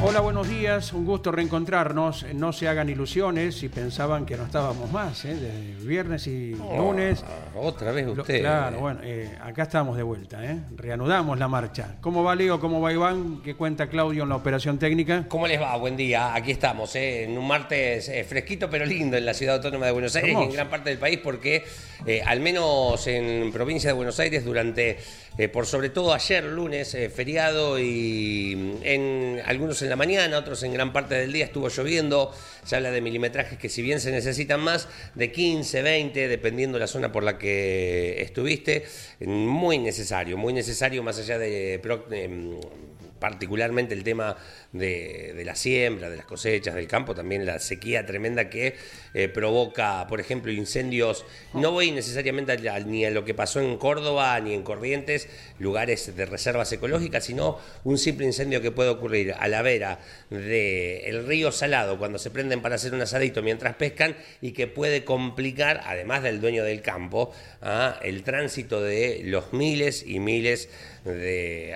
[0.00, 2.24] Hola, buenos días, un gusto reencontrarnos.
[2.32, 5.34] No se hagan ilusiones si pensaban que no estábamos más, ¿eh?
[5.34, 7.24] de viernes y lunes.
[7.56, 8.38] Otra vez Lo- usted.
[8.40, 10.60] claro, bueno, eh, acá estamos de vuelta, ¿eh?
[10.76, 11.96] reanudamos la marcha.
[12.00, 12.60] ¿Cómo va Leo?
[12.60, 13.42] ¿Cómo va Iván?
[13.42, 15.26] ¿Qué cuenta Claudio en la operación técnica?
[15.28, 15.76] ¿Cómo les va?
[15.76, 16.32] Buen día.
[16.32, 17.24] Aquí estamos, ¿eh?
[17.24, 20.42] en un martes eh, fresquito pero lindo en la ciudad autónoma de Buenos Aires y
[20.44, 21.64] en gran parte del país porque
[22.24, 24.96] al menos en provincia de Buenos Aires durante,
[25.52, 30.72] por sobre todo ayer lunes, feriado y mm, en algunos en la mañana, otros en
[30.72, 32.32] gran parte del día estuvo lloviendo.
[32.64, 36.86] Se habla de milimetrajes que si bien se necesitan más, de 15, 20, dependiendo la
[36.86, 38.86] zona por la que estuviste,
[39.20, 41.74] muy necesario, muy necesario más allá de...
[42.12, 42.58] em,
[43.18, 44.36] particularmente el tema
[44.72, 48.76] de, la siembra, de las cosechas, del campo, también la sequía tremenda que
[49.14, 51.24] eh, provoca, por ejemplo, incendios.
[51.54, 56.14] No voy necesariamente a ni a lo que pasó en Córdoba ni en Corrientes, lugares
[56.16, 61.52] de reservas ecológicas, sino un simple incendio que puede ocurrir a la vera del río
[61.52, 66.22] Salado cuando se prenden para hacer un asadito mientras pescan y que puede complicar, además
[66.22, 67.32] del dueño del campo,
[67.62, 70.97] ah, el tránsito de los miles y miles de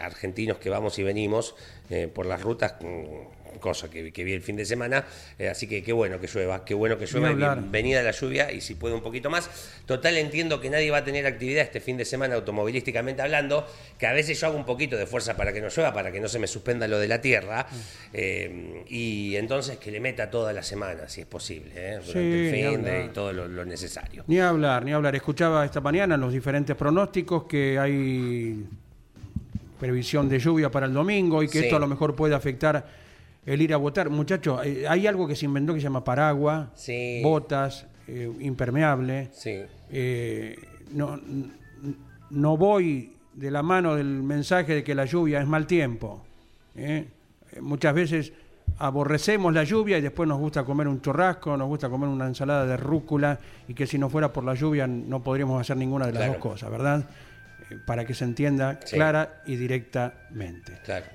[0.01, 1.55] argentinos que vamos y venimos
[1.91, 5.05] eh, por las rutas, mm, cosa que, que vi el fin de semana.
[5.39, 7.55] eh, así que qué bueno que llueva, qué bueno que llueva.
[7.55, 9.51] Bienvenida la lluvia y si puede un poquito más.
[9.87, 13.67] Total, entiendo que nadie va a tener actividad este fin de semana automovilísticamente hablando,
[13.99, 16.19] que a veces yo hago un poquito de fuerza para que no llueva, para que
[16.19, 17.67] no se me suspenda lo de la tierra.
[18.15, 22.19] eh, y entonces que le meta toda la semana, si es posible, eh, durante Sí,
[22.19, 24.25] el fin de y todo lo, lo necesario.
[24.27, 25.15] Ni hablar, ni hablar.
[25.15, 28.65] Escuchaba esta mañana los diferentes pronósticos que hay
[29.87, 31.65] previsión de lluvia para el domingo y que Sí.
[31.65, 32.87] esto a lo mejor puede afectar
[33.45, 34.09] el ir a votar.
[34.11, 37.21] Muchachos, eh, hay algo que se inventó que se llama paraguas, Sí.
[37.25, 39.29] botas, eh, impermeable.
[39.33, 39.59] Sí.
[39.91, 40.57] Eh,
[40.93, 41.19] no,
[42.31, 46.23] no voy de la mano del mensaje de que la lluvia es mal tiempo.
[46.77, 47.09] ¿eh?
[47.53, 48.33] Eh, Muchas veces
[48.79, 52.65] aborrecemos la lluvia y después nos gusta comer un churrasco, nos gusta comer una ensalada
[52.67, 56.13] de rúcula y que si no fuera por la lluvia no podríamos hacer ninguna de
[56.13, 56.33] las Claro.
[56.35, 57.05] dos cosas, ¿verdad?
[57.87, 58.97] Para que se entienda Sí.
[58.97, 60.79] clara y directamente.
[60.85, 61.07] Claro.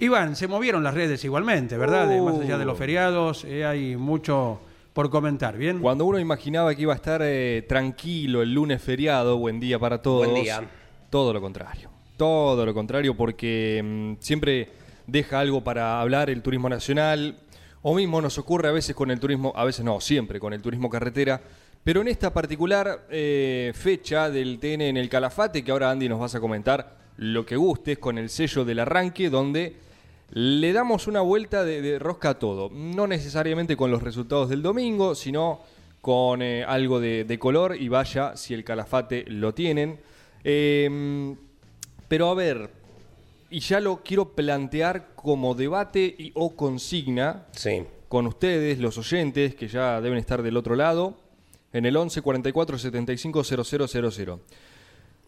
[0.00, 2.06] Iván, se movieron las redes igualmente, ¿verdad?
[2.20, 2.78] Más allá de los Uh.
[2.78, 4.60] feriados, eh, hay mucho
[4.92, 5.80] por comentar, ¿bien?
[5.80, 10.02] Cuando uno imaginaba que iba a estar eh, tranquilo el lunes feriado, buen día para
[10.02, 10.28] todos.
[10.28, 10.62] Buen día.
[11.10, 11.90] Todo lo contrario.
[12.16, 14.68] Todo lo contrario, porque mm, siempre
[15.06, 17.38] deja algo para hablar el turismo nacional.
[17.82, 20.62] O mismo nos ocurre a veces con el turismo, a veces no, siempre con el
[20.62, 21.40] turismo carretera.
[21.84, 26.18] Pero en esta particular eh, fecha del TN en el Calafate, que ahora Andy nos
[26.18, 29.76] vas a comentar lo que gustes con el sello del arranque, donde
[30.30, 32.70] le damos una vuelta de, de rosca a todo.
[32.70, 35.60] No necesariamente con los resultados del domingo, sino
[36.00, 40.00] con eh, algo de, de color y vaya si el calafate lo tienen.
[40.42, 41.34] Eh,
[42.08, 42.70] pero a ver,
[43.50, 47.82] y ya lo quiero plantear como debate y, o consigna Sí.
[48.08, 51.16] con ustedes, los oyentes, que ya deben estar del otro lado,
[51.74, 54.40] en el 11 44 75 000.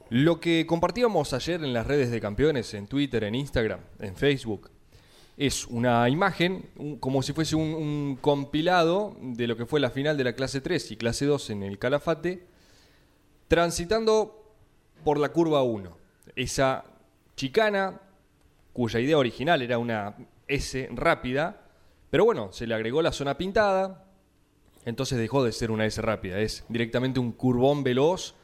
[0.09, 4.71] Lo que compartíamos ayer en las redes de campeones, en Twitter, en Instagram, en Facebook,
[5.37, 6.71] es una imagen,
[7.01, 10.61] como si fuese un, un compilado de lo que fue la final de la clase
[10.61, 12.47] 3 y clase 2 en el Calafate,
[13.49, 14.55] transitando
[15.03, 15.97] por la curva 1.
[16.37, 16.85] Esa
[17.35, 18.01] chicana,
[18.73, 20.15] cuya idea original era una
[20.47, 21.65] S rápida,
[22.09, 24.06] pero bueno, se le agregó la zona pintada,
[24.87, 28.35] entonces dejó de ser una S rápida, es directamente un curvón veloz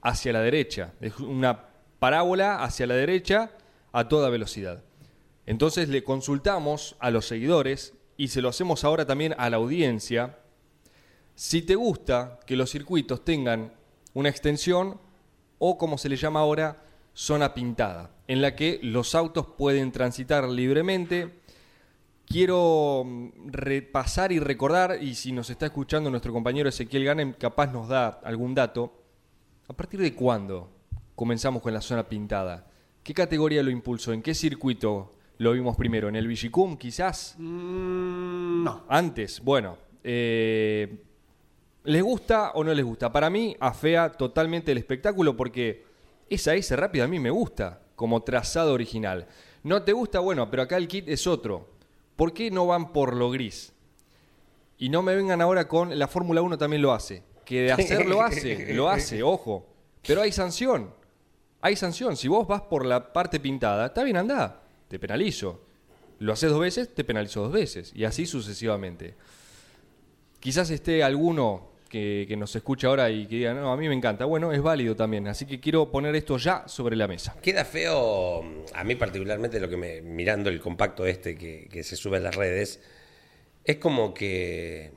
[0.00, 1.68] hacia la derecha, es una
[2.00, 3.52] parábola hacia la derecha
[3.92, 4.82] a toda velocidad.
[5.46, 10.38] Entonces le consultamos a los seguidores y se lo hacemos ahora también a la audiencia.
[11.34, 13.72] Si te gusta que los circuitos tengan
[14.14, 14.98] una extensión
[15.58, 16.82] o como se le llama ahora,
[17.14, 21.41] zona pintada, en la que los autos pueden transitar libremente.
[22.32, 27.66] Quiero mm, repasar y recordar, y si nos está escuchando nuestro compañero Ezequiel Ganem, capaz
[27.70, 28.94] nos da algún dato.
[29.68, 30.70] ¿A partir de cuándo
[31.14, 32.66] comenzamos con la zona pintada?
[33.02, 34.14] ¿Qué categoría lo impulsó?
[34.14, 36.08] ¿En qué circuito lo vimos primero?
[36.08, 37.34] ¿En el Vigicum quizás?
[37.38, 38.84] Mm, no.
[38.88, 39.76] Antes, bueno.
[40.02, 41.04] eh,
[41.84, 43.12] ¿Les gusta o no les gusta?
[43.12, 45.84] Para mí afea totalmente el espectáculo porque
[46.30, 49.26] esa S rápida a mí me gusta como trazado original.
[49.64, 50.20] ¿No te gusta?
[50.20, 51.72] Bueno, pero acá el kit es otro.
[52.16, 53.72] ¿Por qué no van por lo gris?
[54.78, 57.22] Y no me vengan ahora con la Fórmula 1 también lo hace.
[57.44, 59.66] Que de hacer lo hace, lo hace, ojo.
[60.06, 60.94] Pero hay sanción.
[61.60, 62.16] Hay sanción.
[62.16, 64.62] Si vos vas por la parte pintada, está bien, anda.
[64.88, 65.62] Te penalizo.
[66.18, 67.92] Lo haces dos veces, te penalizo dos veces.
[67.94, 69.14] Y así sucesivamente.
[70.40, 74.24] Quizás esté alguno que, nos escucha ahora y que diga, no, a mí me encanta.
[74.24, 75.28] Bueno, es válido también.
[75.28, 77.36] Así que quiero poner esto ya sobre la mesa.
[77.42, 78.42] Queda feo,
[78.72, 82.34] a mí particularmente lo que me, mirando el compacto este que, se sube a las
[82.34, 82.80] redes,
[83.64, 84.92] es como que,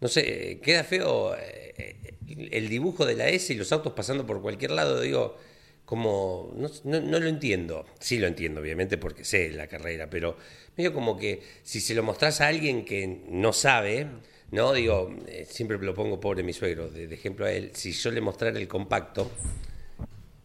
[0.00, 2.14] no sé, queda feo eh,
[2.50, 5.36] el dibujo de la S y los autos pasando por cualquier lado, digo,
[5.84, 10.36] como, no, no- no lo entiendo, sí lo entiendo obviamente porque sé la carrera, pero
[10.76, 14.06] medio como que si se lo mostrás a alguien que no sabe,
[14.52, 17.92] no, digo, eh, siempre lo pongo pobre mi suegro, de, de ejemplo a él, si
[17.92, 19.30] yo le mostrara el compacto,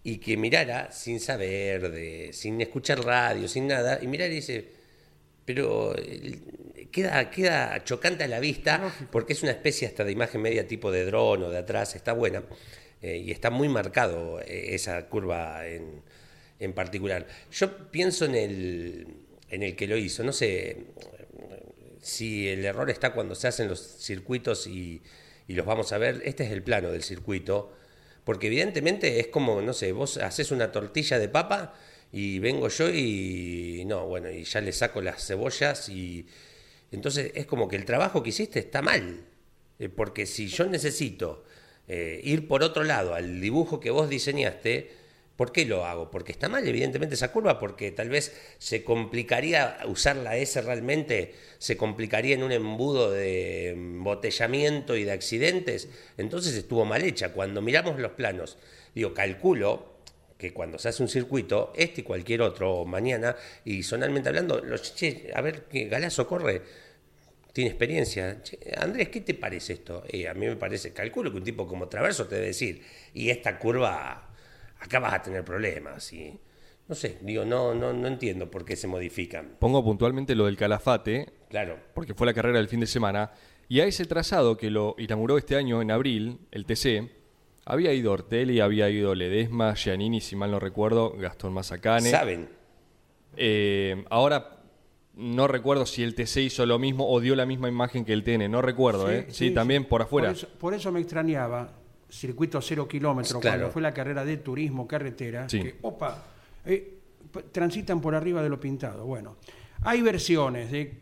[0.06, 4.63] y que mirara sin saber, de, sin escuchar radio, sin nada, y mirara y dice,
[5.44, 6.40] pero eh,
[6.92, 10.92] queda, queda chocante a la vista porque es una especie hasta de imagen media tipo
[10.92, 12.44] de dron o de atrás, está buena
[13.01, 16.04] eh, y está muy marcado esa curva en,
[16.60, 17.25] en particular.
[17.51, 19.08] Yo pienso en el,
[19.50, 20.78] en el que lo hizo, no sé
[22.06, 25.02] si el error está cuando se hacen los circuitos y,
[25.48, 27.74] y los vamos a ver, este es el plano del circuito,
[28.24, 31.74] porque evidentemente es como, no sé, vos haces una tortilla de papa
[32.12, 36.28] y vengo yo y no, bueno, y ya le saco las cebollas y
[36.92, 39.25] entonces es como que el trabajo que hiciste está mal,
[39.78, 41.44] Eh, porque si yo necesito
[41.90, 44.90] eh, ir por otro lado al dibujo que vos diseñaste,
[45.36, 46.10] ¿por qué lo hago?
[46.12, 51.34] Porque está mal, evidentemente, esa curva, porque tal vez se complicaría usar la S realmente,
[51.58, 57.34] se complicaría en un embudo de embotellamiento y de accidentes, entonces estuvo mal hecha.
[57.34, 58.58] Cuando miramos los planos,
[58.94, 59.96] digo, calculo
[60.38, 64.94] que cuando se hace un circuito, este y cualquier otro, mañana, y sonalmente hablando, los,
[64.96, 66.62] che, a ver, que Galazo corre,
[67.54, 68.44] tiene experiencia.
[68.44, 70.04] Che, Andrés, ¿qué te parece esto?
[70.30, 72.82] A mí me parece, calculo que un tipo como Traverso te debe decir,
[73.14, 74.25] y esta curva,
[74.86, 76.12] acá vas a tener problemas.
[76.14, 76.40] Y,
[76.88, 79.56] no sé, digo, no, no, no entiendo por qué se modifican.
[79.60, 83.32] Pongo puntualmente lo del Calafate, Claro, porque fue la carrera del fin de semana,
[83.68, 87.10] y a ese trazado que lo inauguró este año en abril, el TC,
[87.66, 92.10] había ido Ortelli, había ido Ledesma, Giannini, si mal no recuerdo, Gastón Mazacane.
[92.10, 92.50] saben.
[93.38, 94.60] Eh, ahora
[95.16, 98.24] no recuerdo si el TC hizo lo mismo o dio la misma imagen que el
[98.24, 99.28] TN, no recuerdo, ¿eh?
[99.30, 100.28] Sí, también por afuera.
[100.30, 101.74] Por eso, por eso me extrañaba,
[102.16, 103.58] circuito cero kilómetros, Claro.
[103.58, 105.62] cuando fue la carrera de turismo, carretera, Sí.
[105.62, 106.24] que, opa,
[106.66, 106.94] eh,
[107.52, 109.06] transitan por arriba de lo pintado.
[109.06, 109.36] Bueno,
[109.82, 110.98] hay versiones de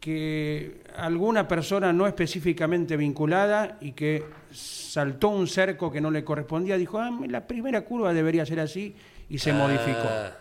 [0.00, 6.76] que alguna persona no específicamente vinculada y que saltó un cerco que no le correspondía,
[6.76, 8.94] dijo, ah, la primera curva debería ser así
[9.28, 10.32] y se modificó Ah,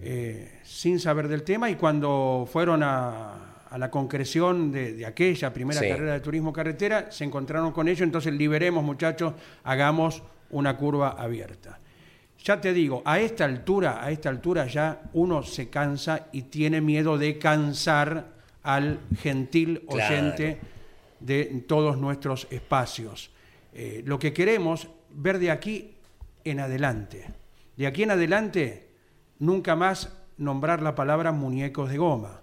[0.00, 5.52] eh, sin saber del tema y cuando fueron a, a la concreción de, de aquella
[5.52, 5.88] primera Sí.
[5.88, 9.34] carrera de turismo carretera, se encontraron con ello, entonces liberemos muchachos,
[9.64, 11.78] hagamos una curva abierta.
[12.44, 16.80] Ya te digo, a esta altura, a esta altura ya uno se cansa y tiene
[16.80, 18.26] miedo de cansar
[18.62, 20.14] al gentil Claro.
[20.14, 20.58] oyente
[21.20, 23.30] de todos nuestros espacios.
[23.74, 25.94] Eh, lo que queremos ver de aquí
[26.44, 27.26] en adelante.
[27.76, 28.88] De aquí en adelante,
[29.40, 32.40] nunca más nombrar la palabra muñecos de goma.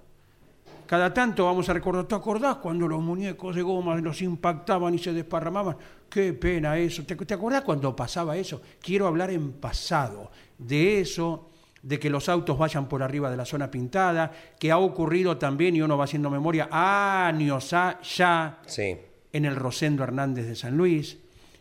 [0.86, 5.00] Cada tanto vamos a recordar, ¿te acordás cuando los muñecos de goma los impactaban y
[5.00, 5.78] se desparramaban?
[6.10, 7.04] Qué pena eso.
[7.06, 8.62] ¿Te, te acordás cuando pasaba eso?
[8.82, 11.50] Quiero hablar en pasado, de eso,
[11.82, 15.76] de que los autos vayan por arriba de la zona pintada, que ha ocurrido también,
[15.76, 18.98] y uno va haciendo memoria, años ya sí.
[19.34, 21.18] en el Rosendo Hernández de San Luis,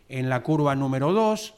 [0.09, 1.55] en la curva número 2,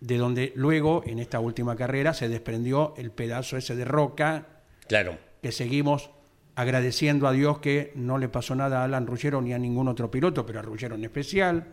[0.00, 4.46] de donde luego, en esta última carrera, se desprendió el pedazo ese de roca,
[4.88, 5.16] Claro.
[5.42, 6.10] que seguimos
[6.54, 10.10] agradeciendo a Dios que no le pasó nada a Alan Ruggero ni a ningún otro
[10.10, 11.66] piloto, pero a Ruggero en especial.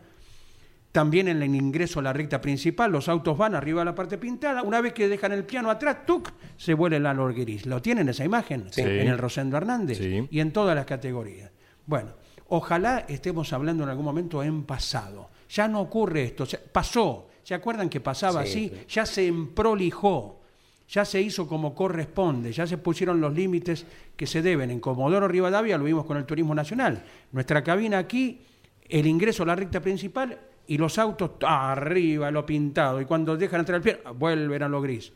[0.92, 4.18] También en el ingreso a la recta principal, los autos van arriba de la parte
[4.18, 4.64] pintada.
[4.64, 6.32] Una vez que dejan el piano atrás, ¡tuc!
[6.58, 7.68] se vuelve el Alor Gris.
[7.68, 8.66] ¿Lo tienen esa imagen?
[8.72, 8.82] Sí.
[8.82, 10.28] En el Rosendo Hernández Sí.
[10.32, 11.52] y en todas las categorías.
[11.86, 12.14] Bueno,
[12.48, 15.30] ojalá estemos hablando en algún momento en pasado.
[15.50, 17.28] Ya no ocurre esto, pasó.
[17.44, 18.70] ¿Se acuerdan que pasaba Sí, así?
[18.80, 18.86] sí.
[18.90, 20.39] Ya se emprolijó.
[20.90, 24.72] Ya se hizo como corresponde, ya se pusieron los límites que se deben.
[24.72, 27.04] En Comodoro Rivadavia lo vimos con el turismo nacional.
[27.32, 28.42] Nuestra cabina aquí,
[28.88, 33.00] el ingreso a la recta principal y los autos arriba, lo pintado.
[33.00, 35.14] Y cuando dejan entrar el pie, vuelven a lo gris.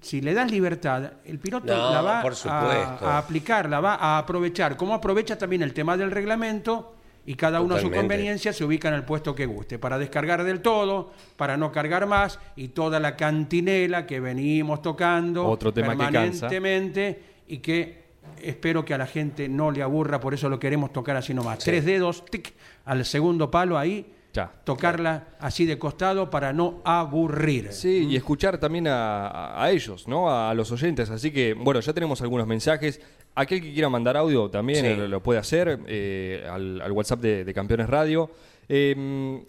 [0.00, 4.18] Si le das libertad, el piloto No, la va a, a aplicar, la va a
[4.18, 4.76] aprovechar.
[4.76, 8.88] Como aprovecha también el tema del reglamento y cada uno a su conveniencia se ubica
[8.88, 12.98] en el puesto que guste, para descargar del todo, para no cargar más y toda
[12.98, 16.48] la cantinela que venimos tocando Otro tema que cansa.
[16.48, 18.00] permanentemente y que
[18.42, 21.58] espero que a la gente no le aburra, por eso lo queremos tocar así nomás.
[21.58, 22.54] Tres dedos, tic,
[22.86, 24.50] al segundo palo ahí, Ya.
[24.64, 27.72] tocarla así de costado para no aburrir.
[27.72, 30.30] Sí, y escuchar también a, a- a ellos, ¿no?
[30.30, 31.10] A, a los oyentes.
[31.10, 33.00] Así que, bueno, ya tenemos algunos mensajes.
[33.34, 34.86] Aquel que quiera mandar audio también Sí.
[34.92, 38.30] eh, lo, lo puede hacer eh, al, al WhatsApp de, de Campeones Radio.
[38.68, 39.42] Eh,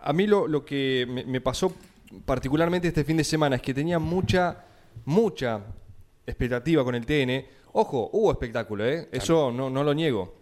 [0.00, 1.72] a mí lo, lo que me, me pasó
[2.24, 4.64] particularmente este fin de semana es que tenía mucha,
[5.04, 5.60] mucha
[6.26, 7.44] expectativa con el TN.
[7.72, 9.08] Ojo, hubo espectáculo, ¿eh?
[9.12, 10.34] Eso no, no lo niego.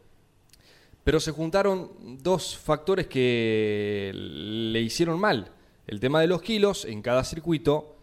[1.04, 1.90] Pero se juntaron
[2.23, 5.50] dos factores que le hicieron mal.
[5.87, 7.97] El tema de los kilos en cada circuito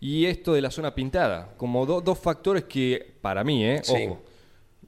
[0.00, 1.54] y esto de la zona pintada.
[1.56, 3.80] Como do- dos factores que, para mí, ¿eh?
[3.82, 3.94] Sí.
[4.06, 4.22] Ojo,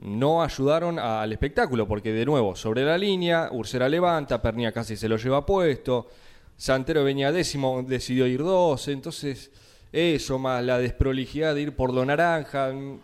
[0.00, 1.86] no ayudaron al espectáculo.
[1.88, 6.08] Porque, de nuevo, sobre la línea, Ursera levanta, Pernia casi se lo lleva puesto.
[6.56, 8.88] Santero venía décimo, decidió ir dos.
[8.88, 9.50] Entonces,
[9.92, 12.72] eso más la desprolijidad de ir por lo naranja.
[12.72, 12.98] mm,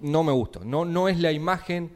[0.00, 0.64] No me gustó.
[0.64, 1.90] No, no es la imagen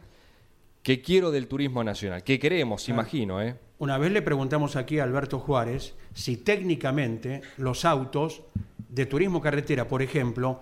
[0.82, 3.54] que quiero del turismo nacional, que queremos, imagino, ¿eh?
[3.80, 8.42] Una vez le preguntamos aquí a Alberto Juárez si técnicamente los autos
[8.90, 10.60] de turismo carretera, por ejemplo,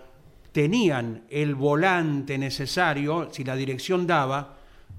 [0.53, 4.59] tenían el volante necesario, si la dirección daba,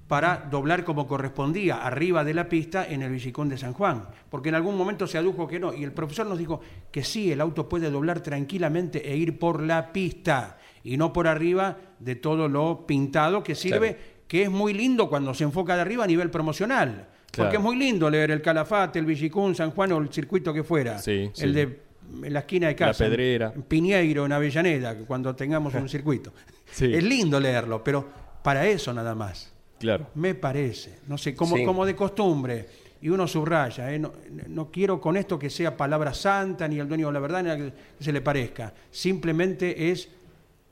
[0.10, 4.10] para doblar como correspondía arriba de la pista en el Villicón de San Juan.
[4.30, 5.74] Porque en algún momento se adujo que no.
[5.74, 6.60] Y el profesor nos dijo
[6.92, 11.26] que sí, el auto puede doblar tranquilamente e ir por la pista y no por
[11.26, 14.20] arriba de todo lo pintado que sirve, Claro.
[14.28, 17.08] que es muy lindo cuando se enfoca de arriba a nivel promocional.
[17.32, 17.50] Claro.
[17.50, 20.64] Porque es muy lindo leer el Calafate, el Villicún, San Juan o el circuito que
[20.64, 21.00] fuera.
[21.00, 21.52] Sí, el sí.
[21.52, 21.80] de
[22.24, 23.04] en la esquina de casa.
[23.04, 23.52] La Pedrera.
[23.56, 26.34] en Piñeiro, en Avellaneda, cuando tengamos un circuito.
[26.72, 26.92] Sí.
[26.94, 28.08] Es lindo leerlo, pero
[28.44, 29.54] para eso nada más.
[29.80, 30.08] Claro.
[30.16, 31.00] Me parece.
[31.08, 31.64] No sé, como, Sí.
[31.64, 32.68] como de costumbre.
[33.02, 34.00] Y uno subraya, ¿eh?
[34.00, 34.12] no,
[34.48, 37.50] no quiero con esto que sea palabra santa, ni el dueño de la verdad, ni
[37.50, 38.74] a que se le parezca.
[38.92, 40.10] Simplemente es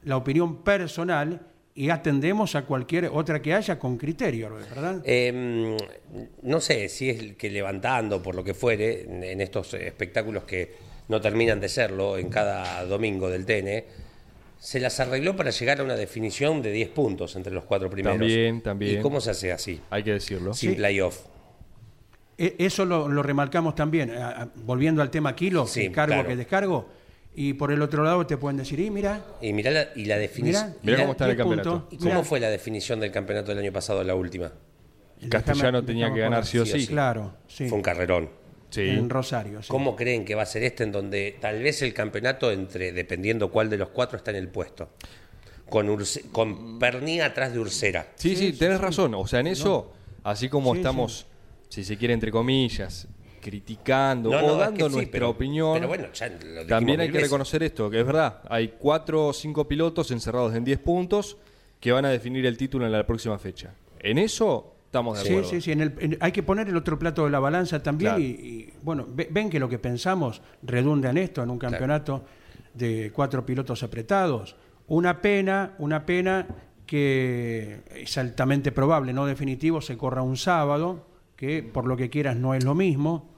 [0.04, 1.40] la opinión personal
[1.78, 5.00] y atendemos a cualquier otra que haya con criterio, ¿verdad?
[5.06, 5.78] Eh,
[6.42, 10.74] no sé si es que levantando, por lo que fuere, en- estos espectáculos que
[11.08, 13.84] no terminan de serlo en cada domingo del TN,
[14.60, 18.18] se las arregló para llegar a una definición de 10 puntos entre los cuatro primeros.
[18.18, 19.00] También, también.
[19.00, 19.80] ¿Y cómo se hace así?
[19.92, 20.56] Hay que decirlo.
[20.56, 21.20] Sin playoff.
[22.40, 26.16] E- Eso lo, lo remarcamos también, a- a- volviendo al tema kilo, Sí, que cargo,
[26.16, 26.28] claro.
[26.30, 26.90] que descargo.
[27.40, 30.18] Y por el otro lado te pueden decir, y mira, Y mirá la, y la
[30.18, 30.70] definición.
[30.82, 31.88] mira, Mirá cómo está el 10 puntos, campeonato.
[31.96, 32.24] ¿Y cómo mirá.
[32.24, 34.52] fue la definición del campeonato del año pasado, la última?
[35.30, 36.88] Castellano Déjame- tenía que ganar sí o Sí.
[36.88, 37.70] Claro, sí.
[37.70, 38.30] Fue un carrerón.
[38.72, 38.82] Sí.
[38.90, 39.62] En Rosario.
[39.62, 39.70] sí.
[39.70, 43.50] ¿Cómo creen que va a ser este en donde tal vez el campeonato entre, dependiendo
[43.52, 44.90] cuál de los cuatro está en el puesto?
[45.70, 48.08] Con, Urse- con Pernía atrás de Ursera.
[48.16, 49.14] Sí, sí, tenés razón.
[49.16, 51.28] O sea, en eso, así como Sí, estamos,
[51.70, 53.08] si se quiere, entre comillas,
[53.40, 56.36] criticando No, o no, es dando que sí, nuestra pero- opinión, pero bueno, ya lo
[56.38, 57.30] dijimos también hay que veces.
[57.30, 58.42] reconocer esto, que es verdad.
[58.50, 61.38] Hay cuatro o cinco pilotos encerrados en 10 puntos
[61.80, 63.74] que van a definir el título en la próxima fecha.
[64.00, 65.50] En eso estamos de Sí, acuerdo.
[65.50, 65.72] sí, sí.
[65.72, 68.12] en el- en- hay que poner el otro plato de la balanza también.
[68.12, 68.24] Claro.
[68.24, 72.24] Y, y, bueno, ve- ven que lo que pensamos redunda en esto, en un campeonato
[72.74, 74.56] de cuatro pilotos apretados.
[74.88, 76.48] Una pena, una pena
[76.86, 81.06] que es altamente probable, no definitivo, se corra un sábado,
[81.38, 83.34] que por lo que quieras no es lo mismo.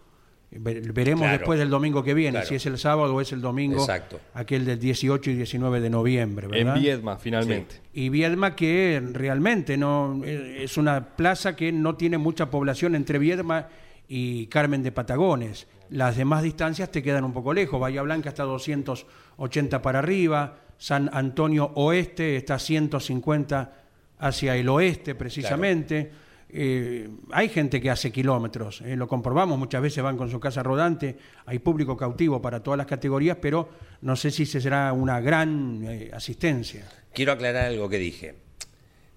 [0.51, 1.37] Ve- Veremos Claro.
[1.37, 2.47] después del domingo que viene, Claro.
[2.47, 4.19] si es el sábado o es el domingo, Exacto.
[4.33, 6.47] aquel del 18 y 19 de noviembre.
[6.47, 6.75] ¿verdad?
[6.75, 7.75] En Viedma, finalmente.
[7.93, 13.19] Y Viedma que realmente no eh, es una plaza que no tiene mucha población entre
[13.19, 13.67] Viedma
[14.07, 15.67] y Carmen de Patagones.
[15.91, 17.79] Las demás distancias te quedan un poco lejos.
[17.79, 23.73] Bahía Blanca está 280 para arriba, San Antonio Oeste está 150
[24.17, 26.11] hacia el oeste precisamente.
[26.51, 30.63] Eh, hay gente que hace kilómetros, eh, lo comprobamos, muchas veces van con su casa
[30.63, 31.15] rodante,
[31.45, 33.69] hay público cautivo para todas las categorías, pero
[34.01, 36.89] no sé si se será una gran eh, asistencia.
[37.13, 38.35] Quiero aclarar algo que dije.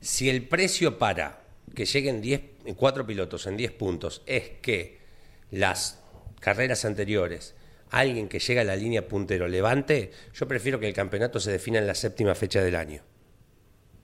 [0.00, 1.40] Si el precio para
[1.74, 2.42] que lleguen 10,
[2.76, 4.98] cuatro pilotos en 10 puntos es que
[5.50, 6.02] las
[6.38, 7.54] carreras anteriores,
[7.90, 11.78] alguien que llega a la línea puntero levante, yo prefiero que el campeonato se defina
[11.78, 13.02] en la séptima fecha del año.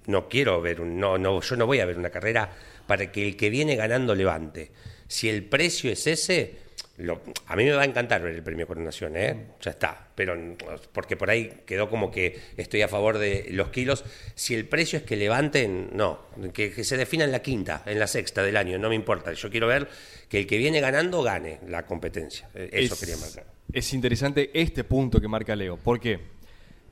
[0.06, 2.50] No quiero ver no, no, yo no voy a ver una carrera
[2.88, 4.72] para que el que viene ganando levante.
[5.06, 6.56] Si el precio es ese,
[6.96, 9.46] lo- a mí me va a encantar ver el premio Coronación, ¿eh?
[9.60, 10.08] Ya está.
[10.16, 10.56] Pero mm,
[10.92, 14.04] porque por ahí quedó como que estoy a favor de los kilos.
[14.34, 16.18] Si el precio es que levanten, no.
[16.52, 19.32] Que, que se defina en la quinta, en la sexta del año, no me importa.
[19.32, 19.88] Yo quiero ver
[20.28, 22.48] que el que viene ganando gane la competencia.
[22.54, 23.46] Eh, Eso es, quería marcar.
[23.72, 25.76] es interesante este punto que marca Leo.
[25.76, 26.18] ¿Por qué?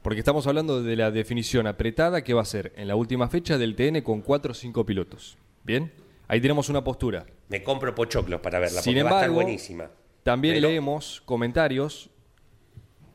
[0.03, 3.59] Porque estamos hablando de la definición apretada que va a ser en la última fecha
[3.59, 5.37] del TN con 4 o 5 pilotos.
[5.67, 5.93] ¿Bien?
[6.29, 7.27] Ahí tenemos una postura.
[7.49, 9.91] Me compro pochoclos para verla, Sin porque va a estar embargo, buenísima.
[10.23, 12.09] También Pero- leemos comentarios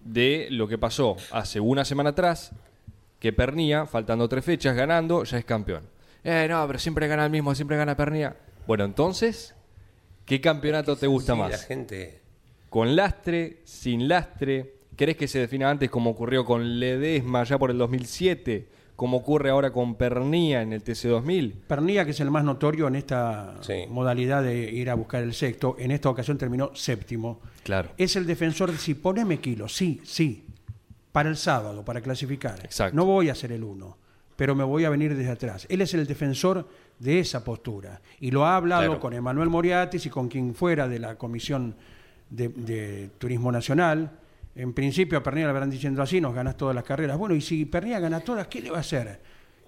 [0.04, 2.52] de lo que pasó hace una semana atrás,
[3.20, 5.84] que Pernía, faltando tres fechas, ganando, ya es campeón.
[6.24, 8.36] Eh, no, pero siempre gana el mismo, siempre gana Pernía.
[8.68, 9.56] Bueno, entonces,
[10.26, 11.66] ¿qué campeonato te gusta Sí, La más?
[11.66, 12.20] gente.
[12.70, 14.76] ¿Con lastre, sin lastre?
[14.96, 18.68] ¿Querés que se defina antes como ocurrió con Ledesma ya por el 2007?
[19.02, 21.54] Como ocurre ahora con Pernía en el TC2000?
[21.66, 23.86] Pernilla, que es el más notorio en esta Sí.
[23.90, 27.40] modalidad de ir a buscar el sexto, en esta ocasión terminó séptimo.
[27.64, 27.90] Claro.
[27.98, 30.46] Es el defensor de si poneme kilos, sí, sí,
[31.12, 32.60] para el sábado, para clasificar.
[32.64, 32.96] Exacto.
[32.96, 33.98] No voy a ser el uno,
[34.36, 35.66] pero me voy a venir desde atrás.
[35.72, 36.68] Él es el defensor
[37.00, 38.02] de esa postura.
[38.20, 39.00] Y lo ha hablado Claro.
[39.00, 41.74] con Emanuel Moriatis y con quien fuera de la Comisión
[42.30, 44.12] de, de Turismo Nacional.
[44.56, 47.18] En principio a Pernilla le habrán diciendo así, nos ganas todas las carreras.
[47.18, 49.20] Bueno, y si Pernilla gana todas, ¿qué le va a hacer?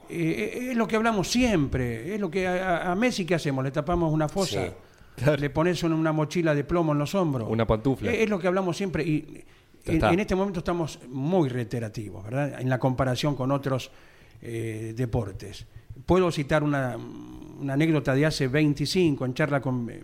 [0.10, 3.72] Eh, es lo que hablamos siempre, es lo que a, a Messi que hacemos, le
[3.72, 4.74] tapamos una fosa,
[5.16, 5.24] Sí.
[5.38, 7.48] le pones una, mochila de plomo en los hombros.
[7.50, 8.12] Una pantufla.
[8.12, 9.46] Eh, Es, lo que hablamos siempre y
[9.86, 12.62] en, este momento estamos muy reiterativos, ¿verdad?
[12.62, 13.92] En la comparación con otros
[14.42, 15.66] eh, deportes.
[16.06, 16.98] Puedo citar una,
[17.60, 20.04] una anécdota de hace 25 en charla con eh,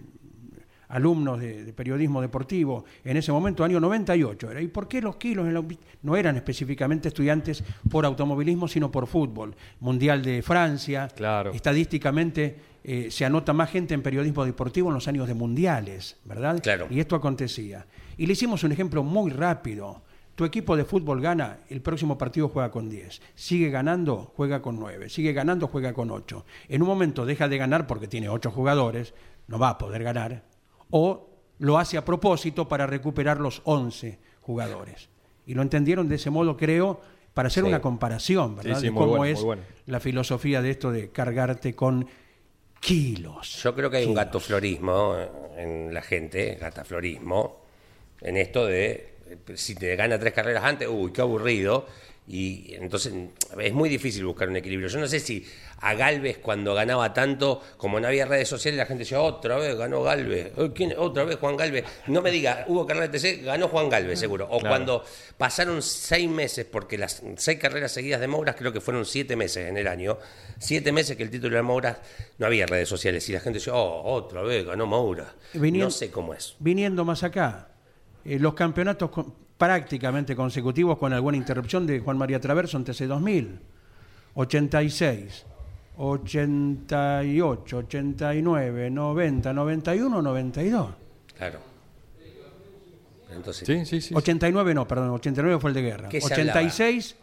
[0.89, 4.61] alumnos de, de periodismo deportivo, en ese momento, año 98 era.
[4.61, 5.63] ¿Y por qué los kilos en la-
[6.03, 9.55] no eran específicamente estudiantes por automovilismo, sino por fútbol?
[9.79, 11.51] Mundial de Francia, Claro.
[11.53, 16.59] estadísticamente eh, se anota más gente en periodismo deportivo en los años de mundiales, ¿verdad?
[16.61, 16.87] Claro.
[16.89, 17.85] Y esto acontecía.
[18.17, 20.01] Y le hicimos un ejemplo muy rápido.
[20.35, 23.21] Tu equipo de fútbol gana, el próximo partido juega con 10.
[23.35, 25.09] Sigue ganando, juega con 9.
[25.09, 26.45] Sigue ganando, juega con 8.
[26.69, 29.13] En un momento deja de ganar porque tiene 8 jugadores,
[29.47, 30.43] no va a poder ganar.
[30.91, 31.29] O
[31.59, 35.09] lo hace a propósito para recuperar los 11 jugadores.
[35.45, 37.01] Y lo entendieron de ese modo, creo,
[37.33, 37.69] para hacer Sí.
[37.69, 38.75] una comparación, ¿verdad?
[38.75, 39.61] Sí, sí, de cómo bueno, es bueno.
[39.85, 42.07] la filosofía de esto de cargarte con
[42.79, 43.61] kilos.
[43.63, 45.15] Yo creo que hay un gatoflorismo
[45.57, 47.57] en la gente, gataflorismo,
[48.21, 51.85] en esto de eh, si te gana tres carreras antes, uy, qué aburrido.
[52.31, 53.11] Y entonces
[53.59, 54.87] es muy difícil buscar un equilibrio.
[54.87, 55.43] Yo no sé si
[55.81, 59.75] a Galvez cuando ganaba tanto, como no había redes sociales, la gente decía, otra vez
[59.75, 60.93] ganó Galvez, "Eh, ¿quién?
[60.95, 61.85] Otra vez Juan Galvez.
[62.05, 64.45] No me diga, hubo carrera de TC, ganó Juan Galvez seguro.
[64.45, 64.75] O Claro.
[64.75, 65.03] cuando
[65.39, 69.67] pasaron seis meses, porque las seis carreras seguidas de Mouras creo que fueron siete meses
[69.67, 70.19] en el año,
[70.59, 71.97] siete meses que el título era Mouras,
[72.37, 75.29] no había redes sociales y la gente decía, oh, otra vez ganó Mouras.
[75.53, 76.55] Viniendo- No sé cómo es.
[76.59, 77.69] viniendo más acá.
[78.23, 83.07] Eh, los campeonatos con- prácticamente consecutivos con alguna interrupción de Juan María Traverso en TC
[83.07, 83.59] 2000,
[84.35, 85.45] 86,
[85.97, 90.89] 88, 89, 90, 91, 92.
[91.37, 91.59] Claro.
[93.35, 94.15] Entonces, Sí, sí, sí.
[94.15, 96.09] 89 no, perdón, 89 fue el de guerra.
[96.09, 97.17] ¿Qué se 86,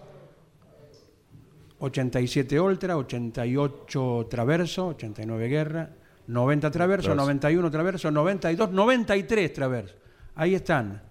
[1.79, 5.90] 87 Ultra, 88 Traverso, 89 Guerra,
[6.27, 7.14] 90 Traverso, Traverso.
[7.14, 9.94] 91 Traverso, 92, 93 Traverso.
[10.35, 11.03] Ahí están.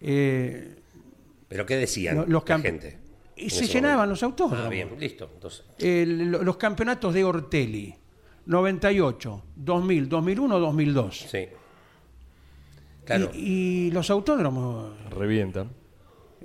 [0.00, 0.76] Eh,
[1.48, 2.98] ¿Pero qué decían lo- los la gente?
[3.36, 4.10] Y se llenaban momento?
[4.10, 4.66] los autódromos.
[4.66, 5.30] Ah, bien, listo.
[5.32, 7.94] Entonces, El- lo- los campeonatos de Ortelli,
[8.46, 11.26] 98, 2000, 2001, 2002.
[11.30, 11.46] sí.
[13.04, 13.30] Claro.
[13.32, 15.70] Y, y los autódromos Revientan.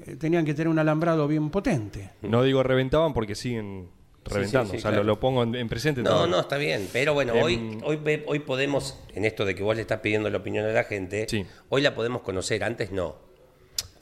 [0.05, 2.11] eh, tenían que tener un alambrado bien potente.
[2.21, 3.89] No digo reventaban porque siguen
[4.23, 4.71] reventando.
[4.71, 5.03] sí, sí, o sea, claro.
[5.03, 6.01] lo, lo pongo en, en presente.
[6.01, 6.31] No, todavía.
[6.35, 6.87] no, está bien.
[6.93, 10.29] Pero bueno, Em, hoy, hoy, hoy podemos, en esto de que vos le estás pidiendo
[10.29, 11.45] la opinión a la gente, Sí.
[11.67, 13.17] hoy la podemos conocer, antes no.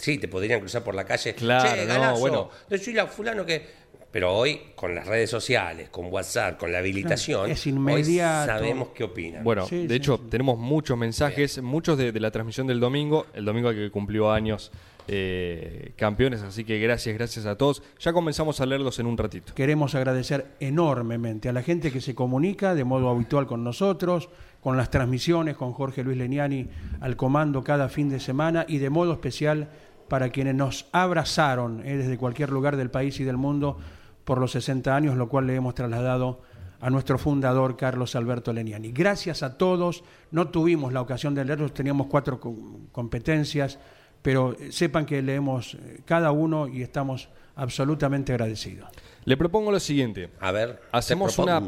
[0.02, 1.36] Sí, te podrían cruzar por la calle.
[1.36, 2.50] Claro, che, no, bueno.
[2.70, 3.82] decile a fulano que...
[4.12, 8.48] Pero hoy, con las redes sociales, con WhatsApp, con la habilitación, Es hoy inmediato.
[8.52, 9.42] sabemos qué opinan.
[9.42, 10.28] Bueno, Sí, de sí, hecho, sí.
[10.30, 14.70] tenemos muchos mensajes, muchos de, de la transmisión del domingo, el domingo que cumplió años
[15.08, 17.84] eh, campeones, así que gracias, gracias a todos.
[18.00, 19.54] Ya comenzamos a leerlos en un ratito.
[19.54, 24.28] Queremos agradecer enormemente a la gente que se comunica de modo habitual con nosotros,
[24.62, 26.68] con las transmisiones, con Jorge Luis Leniani
[27.00, 29.70] al comando cada fin de semana y de modo especial
[30.12, 33.78] para quienes nos abrazaron eh, desde cualquier lugar del país y del mundo
[34.26, 36.42] por los 60 años, lo cual le hemos trasladado
[36.82, 38.92] a nuestro fundador Carlos Alberto Leniani.
[38.92, 42.54] Gracias a todos, no tuvimos la ocasión de leerlos, teníamos cuatro co-
[42.92, 43.80] competencias,
[44.22, 48.90] pero eh, sepan que leemos eh, cada uno y estamos absolutamente agradecidos.
[49.24, 50.30] Le propongo lo siguiente.
[50.42, 51.62] A ver, Hacemos una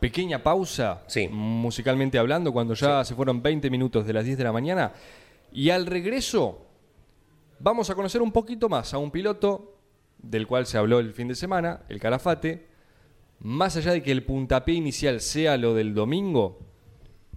[0.00, 1.28] pequeña pausa, Sí.
[1.28, 4.92] musicalmente hablando, cuando ya se fueron 20 minutos de las 10 de la mañana,
[5.52, 6.63] Y al regreso
[7.58, 9.78] vamos a conocer un poquito más a un piloto
[10.18, 12.68] del cual se habló el fin de semana, el Calafate.
[13.40, 16.60] Más allá de que el puntapié inicial sea lo del domingo,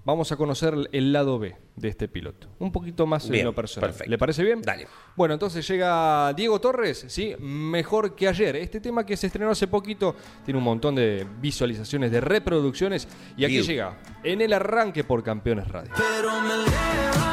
[0.05, 2.47] vamos a conocer el lado B de este piloto.
[2.59, 3.89] Un poquito más Bien, en lo personal.
[3.89, 4.09] perfecto.
[4.09, 4.61] ¿Le parece bien?
[4.61, 4.87] Dale.
[5.17, 7.35] Bueno, entonces llega Diego Torres, ¿sí?
[7.39, 8.55] Mejor que ayer.
[8.55, 13.07] Este tema que se estrenó hace poquito tiene un montón de visualizaciones, de reproducciones.
[13.35, 15.91] Y aquí llega en el arranque por Campeones Radio.
[15.97, 17.26] Pero me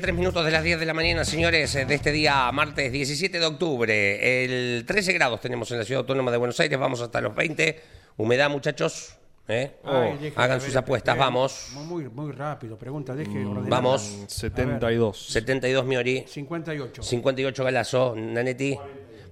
[0.00, 3.38] 3 minutos de las 10 de la mañana, señores, eh, de este día martes 17
[3.38, 4.44] de octubre.
[4.44, 7.80] El 13 grados tenemos en la ciudad autónoma de Buenos Aires, vamos hasta los 20.
[8.16, 9.16] Humedad, muchachos.
[9.46, 9.72] ¿eh?
[9.84, 11.68] Ay, oh, Hagan ver, sus apuestas, eh, vamos.
[11.74, 13.70] Muy, muy rápido, pregunta, deje mm, ordenar.
[13.70, 14.24] Vamos.
[14.28, 15.26] 72.
[15.32, 16.24] 72 Miori.
[16.26, 17.02] 58.
[17.02, 18.78] 58 Galazo, Nanetti.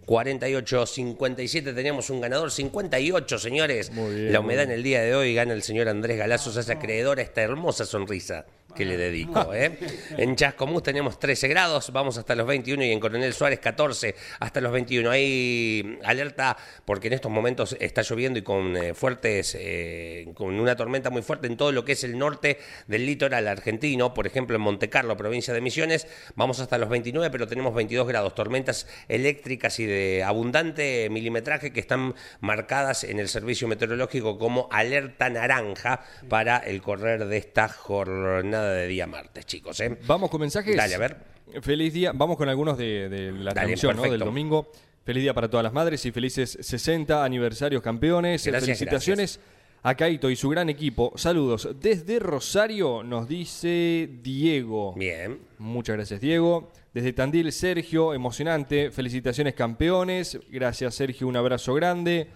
[0.05, 3.91] 48, 57 teníamos un ganador, 58 señores.
[3.91, 4.71] Muy bien, la humedad muy bien.
[4.71, 7.43] en el día de hoy gana el señor Andrés Galazo, se hace acreedor a esta
[7.43, 9.53] hermosa sonrisa que le dedico.
[9.55, 9.79] ¿eh?
[10.17, 14.61] En Chascomús tenemos 13 grados, vamos hasta los 21 y en Coronel Suárez 14 hasta
[14.61, 15.11] los 21.
[15.11, 20.77] Hay alerta porque en estos momentos está lloviendo y con eh, fuertes, eh, con una
[20.77, 24.57] tormenta muy fuerte en todo lo que es el norte del litoral argentino, por ejemplo
[24.57, 29.79] en Montecarlo, provincia de Misiones, vamos hasta los 29, pero tenemos 22 grados, tormentas eléctricas
[29.81, 36.59] y de abundante milimetraje que están marcadas en el servicio meteorológico como alerta naranja para
[36.59, 39.81] el correr de esta jornada de día martes, chicos.
[39.81, 39.99] ¿eh?
[40.07, 40.77] Vamos con mensajes.
[40.77, 41.17] Dale, a ver.
[41.63, 42.13] Feliz día.
[42.15, 44.03] Vamos con algunos de, de la Dale, transmisión ¿no?
[44.03, 44.71] del domingo.
[45.05, 48.45] Feliz día para todas las madres y felices 60 aniversarios campeones.
[48.45, 49.41] Gracias, Felicitaciones
[49.83, 51.13] a Caito y su gran equipo.
[51.17, 51.69] Saludos.
[51.81, 54.93] Desde Rosario nos dice Diego.
[54.95, 55.39] Bien.
[55.59, 56.71] Muchas gracias, Diego.
[56.93, 58.91] Desde Tandil, Sergio, emocionante.
[58.91, 60.39] Felicitaciones, campeones.
[60.51, 61.27] Gracias, Sergio.
[61.27, 62.29] Un abrazo grande.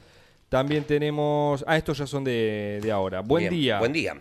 [0.49, 1.65] También tenemos.
[1.67, 3.21] Ah, estos ya son de, de ahora.
[3.21, 3.55] Buen Bien.
[3.55, 3.79] día.
[3.81, 4.15] Buen día.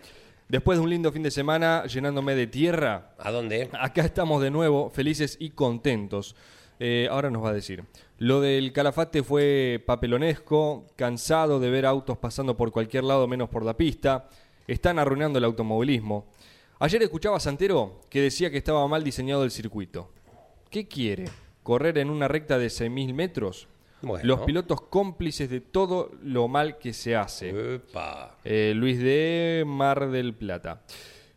[0.52, 3.70] Después de un lindo fin de semana llenándome de tierra, ¿A dónde?
[3.72, 6.36] Acá estamos de nuevo, felices y contentos.
[6.78, 7.86] Eh, ahora nos va a decir.
[8.18, 13.64] Lo del calafate fue papelonesco, cansado de ver autos pasando por cualquier lado menos por
[13.64, 14.28] la pista.
[14.68, 16.26] Están arruinando el automovilismo.
[16.80, 20.12] Ayer escuchaba a Santero que decía que estaba mal diseñado el circuito.
[20.70, 21.30] ¿Qué quiere?
[21.64, 23.70] ¿Correr en una recta de 6.000 metros?
[24.02, 24.26] Bueno.
[24.26, 27.76] Los pilotos cómplices de todo lo mal que se hace.
[27.76, 28.38] Epa.
[28.44, 30.82] Eh, Luis de Mar del Plata.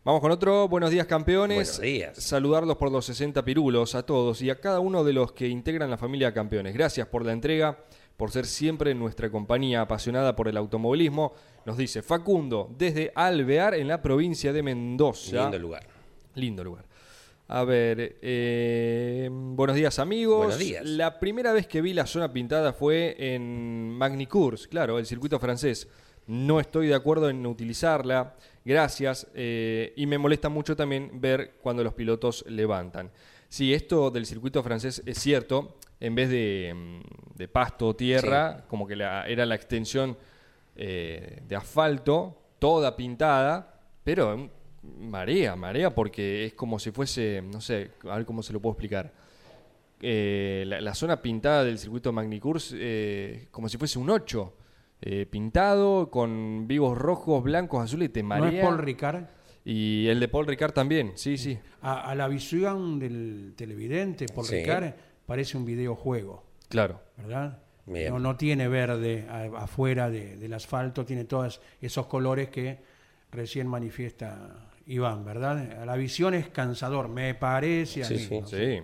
[0.03, 0.67] Vamos con otro.
[0.67, 1.57] Buenos días, campeones.
[1.57, 2.17] Buenos días.
[2.17, 5.89] Saludarlos por los 60 pirulos a todos y a cada uno de los que integran
[5.89, 6.75] la familia Campeones.
[6.75, 7.79] Gracias por la entrega,
[8.15, 11.33] por ser siempre nuestra compañía apasionada por el automovilismo.
[11.65, 15.41] Nos dice Facundo, desde Alvear, en la provincia de Mendoza.
[15.41, 15.87] Lindo lugar.
[16.35, 16.85] Lindo lugar.
[17.47, 20.37] A ver, eh, buenos días amigos.
[20.37, 20.83] Buenos días.
[20.83, 25.87] La primera vez que vi la zona pintada fue en Magny-Cours, claro, el circuito francés.
[26.25, 29.27] No estoy de acuerdo en utilizarla, gracias.
[29.35, 33.11] eh, y me molesta mucho también ver cuando los pilotos levantan.
[33.47, 35.77] Sí, esto del circuito francés es cierto.
[35.99, 40.17] En vez de, mm, de pasto o tierra, como que la- era la extensión
[40.77, 44.49] eh, de asfalto, toda pintada, pero
[44.99, 48.73] marea, marea, porque es como si fuese, no sé, a ver cómo se lo puedo
[48.73, 49.11] explicar.
[50.01, 54.53] Eh, la, la zona pintada del circuito Magnicurs, eh, como si fuese un 8,
[55.01, 58.61] eh, pintado con vivos rojos, blancos, azules, te ¿No marea.
[58.61, 59.23] es Paul Ricard?
[59.63, 61.57] Y el de Paul Ricard también, sí, sí.
[61.81, 64.57] A, a la visión del televidente, Paul Sí.
[64.57, 64.93] Ricard
[65.25, 67.01] parece un videojuego, Claro.
[67.17, 67.59] ¿verdad?
[67.87, 68.11] Bien.
[68.13, 72.79] No, no tiene verde afuera de- del asfalto, tiene todos esos colores que
[73.31, 75.83] recién manifiesta Iván, ¿verdad?
[75.85, 78.19] La visión es cansador, me parece a Sí, mí.
[78.19, 78.39] sí.
[78.41, 78.47] ¿no?
[78.47, 78.79] Sí.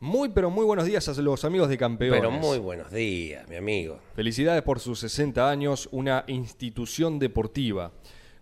[0.00, 2.18] Muy, pero muy buenos días a los amigos de Campeones.
[2.20, 3.98] Pero muy buenos días, mi amigo.
[4.16, 7.92] Felicidades por sus 60 años, una institución deportiva.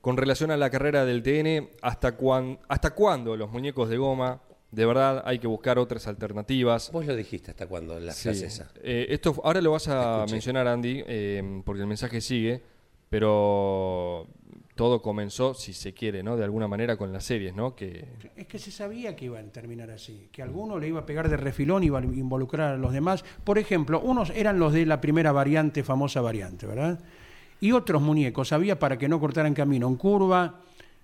[0.00, 4.40] Con relación a la carrera del TN, ¿hasta, cuán- ¿hasta cuándo los muñecos de goma?
[4.70, 6.90] De verdad, hay que buscar otras alternativas.
[6.92, 8.22] Vos lo dijiste hasta cuando la Sí.
[8.22, 8.70] frase esa.
[8.82, 12.62] Eh, esto ahora lo vas a mencionar, Andy, eh, porque el mensaje sigue,
[13.10, 14.26] pero
[14.80, 16.38] todo comenzó, si se quiere, ¿no?
[16.38, 17.76] De alguna manera con las series, ¿no?
[17.76, 21.04] Que Es que se sabía que iban a terminar así, que alguno le iba a
[21.04, 23.22] pegar de refilón y iba a involucrar a los demás.
[23.44, 26.98] Por ejemplo, unos eran los de la primera variante, famosa variante, ¿verdad?
[27.60, 30.62] Y otros muñecos, había para que no cortaran camino en curva,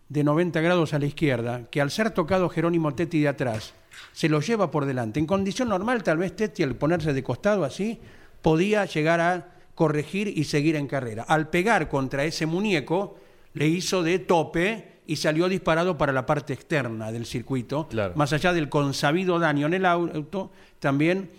[0.08, 3.74] de 90 grados a la izquierda, que al ser tocado Jerónimo Tetti de atrás,
[4.12, 5.20] se lo lleva por delante.
[5.20, 8.00] En condición normal, tal vez Tetti al ponerse de costado así,
[8.40, 11.24] podía llegar a corregir y seguir en carrera.
[11.24, 13.18] Al pegar contra ese muñeco,
[13.57, 17.88] le hizo de tope y salió disparado para la parte externa del circuito.
[17.88, 18.12] Claro.
[18.16, 21.31] Más allá del consabido daño en el auto, también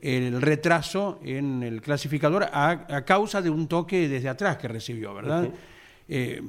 [0.00, 5.12] el retraso en el clasificador a, a causa de un toque desde atrás que recibió,
[5.14, 5.48] ¿verdad?
[6.08, 6.42] Eh,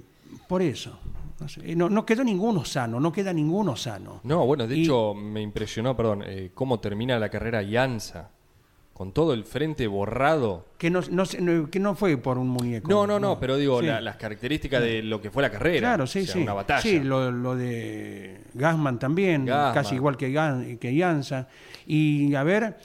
[0.48, 1.00] por eso.
[1.40, 4.22] No, sé, no- no quedó ninguno sano, no queda ninguno sano.
[4.24, 8.30] No, bueno, de Y- hecho me impresionó, perdón, eh, cómo termina la carrera Ianza.
[8.98, 10.66] Con todo el frente borrado.
[10.80, 12.90] Que no, no, se- no- que no fue por un muñeco.
[12.90, 13.86] No, no, no, pero digo, Sí.
[13.86, 15.80] la- las características de lo que fue la carrera.
[15.90, 16.42] Claro, sí, o sea, sí.
[16.42, 16.82] Una batalla.
[16.82, 19.74] Sí, lo, lo de Gasman también, Gassman.
[19.76, 21.48] casi igual que, Gan- que Ianza.
[21.86, 22.78] Y a ver,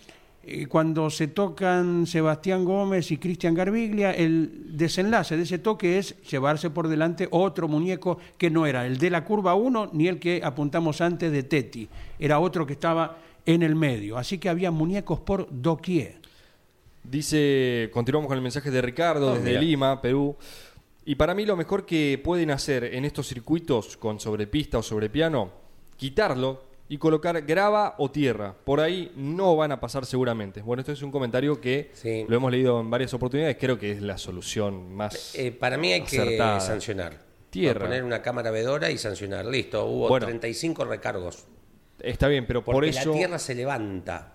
[0.44, 6.20] eh, cuando se tocan Sebastián Gómez y Cristian Garbiglia, el desenlace de ese toque es
[6.31, 10.18] llevarse por delante otro muñeco que no era el de la curva 1 ni el
[10.18, 13.16] que apuntamos antes de Tetti, era otro que estaba
[13.47, 14.17] en el medio.
[14.19, 16.21] Así que había muñecos por doquier.
[17.05, 19.59] Dice, continuamos con el mensaje de Ricardo Oh, desde.
[19.61, 20.37] Lima, Perú.
[21.05, 25.51] Y para mí lo mejor que pueden hacer en estos circuitos con sobrepista o sobrepiano,
[25.97, 28.55] quitarlo y colocar grava o tierra.
[28.65, 30.63] Por ahí no van a pasar seguramente.
[30.63, 32.25] Bueno, esto es un comentario que Sí.
[32.29, 33.57] lo hemos leído en varias oportunidades.
[33.59, 37.19] Creo que es la solución más Eh, para mí hay que sancionar.
[37.51, 37.87] Tierra.
[37.87, 39.45] Poner una cámara vedora y sancionar.
[39.45, 40.27] Listo, hubo Bueno.
[40.27, 41.47] 35 recargos.
[42.03, 43.11] Está bien, pero por Porque eso...
[43.11, 44.35] la tierra se levanta.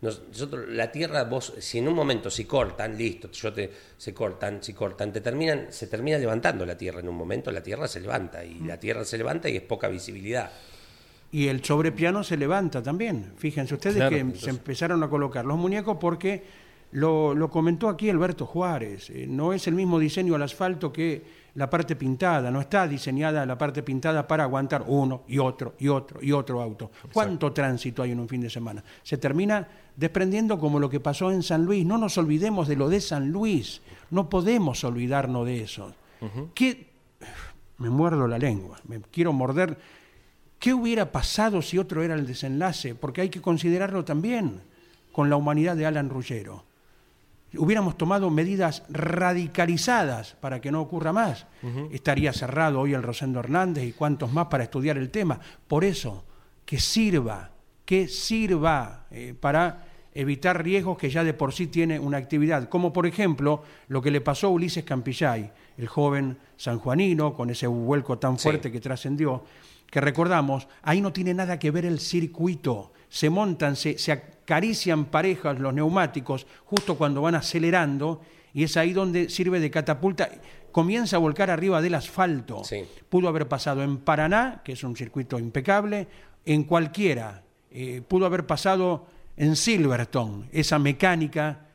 [0.00, 4.14] Nos- Nosotros, la tierra, vos, si en un momento, si cortan, listo, yo te, se
[4.14, 7.88] cortan, si cortan, te terminan, se termina levantando la tierra en un momento, la tierra
[7.88, 10.50] se levanta, y la tierra se levanta y es poca visibilidad.
[11.32, 13.32] Y el sobrepiano se levanta también.
[13.36, 16.44] Fíjense ustedes Claro, que entonces- se empezaron a colocar los muñecos porque
[16.92, 19.10] lo, lo comentó aquí Alberto Juárez.
[19.10, 21.22] eh, no es el mismo diseño al asfalto que
[21.58, 22.50] la parte pintada.
[22.52, 26.62] No está diseñada la parte pintada para aguantar uno y otro y otro y otro
[26.62, 26.92] auto.
[27.12, 28.82] ¿Cuánto tránsito hay en un fin de semana?
[29.02, 29.66] Se termina
[29.96, 31.84] desprendiendo como lo que pasó en San Luis.
[31.84, 33.82] No nos olvidemos de lo de San Luis.
[34.10, 35.92] No podemos olvidarnos de eso.
[36.54, 36.86] ¿Qué?
[37.78, 38.78] Me muerdo la lengua.
[38.86, 39.76] Me quiero morder
[40.58, 42.94] ¿Qué hubiera pasado si otro era el desenlace?
[42.94, 44.60] Porque hay que considerarlo también
[45.12, 46.64] con la humanidad de Alan Ruggero.
[47.56, 51.46] Hubiéramos tomado medidas radicalizadas para que no ocurra más.
[51.90, 55.40] Estaría cerrado hoy el Rosendo Hernández y cuantos más para estudiar el tema.
[55.66, 56.24] Por eso,
[56.64, 57.50] que sirva,
[57.84, 59.84] que sirva eh, para
[60.14, 64.10] evitar riesgos que ya de por sí tiene una actividad, como por ejemplo lo que
[64.10, 68.42] le pasó a Ulises Campillay, el joven sanjuanino, con ese vuelco tan Sí.
[68.44, 69.44] fuerte que trascendió,
[69.90, 74.12] que recordamos, ahí no tiene nada que ver el circuito, se montan, se, se
[74.48, 78.22] acarician parejas los neumáticos justo cuando van acelerando
[78.54, 80.30] y es ahí donde sirve de catapulta,
[80.72, 82.64] comienza a volcar arriba del asfalto.
[82.64, 82.82] Sí.
[83.10, 86.08] Pudo haber pasado en Paraná, que es un circuito impecable,
[86.46, 89.06] en cualquiera, eh, pudo haber pasado
[89.36, 91.66] en Silverstone, esa mecánica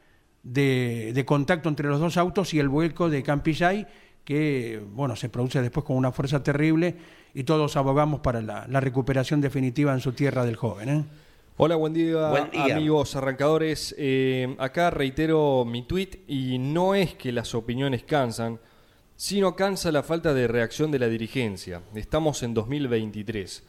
[0.42, 3.86] de, de contacto entre los dos autos y el vuelco de Campillay,
[4.26, 6.96] que bueno, se produce después con una fuerza terrible
[7.36, 10.90] y todos abogamos para la, la recuperación definitiva en su tierra del joven.
[10.90, 11.06] ¿eh?
[11.56, 12.76] Hola, buen día, Buen día.
[12.76, 13.94] amigos arrancadores.
[14.00, 18.60] Eh, acá reitero mi tweet y no es que las opiniones cansan,
[19.16, 21.84] sino cansa la falta de reacción de la dirigencia.
[21.94, 23.64] Estamos en 2023.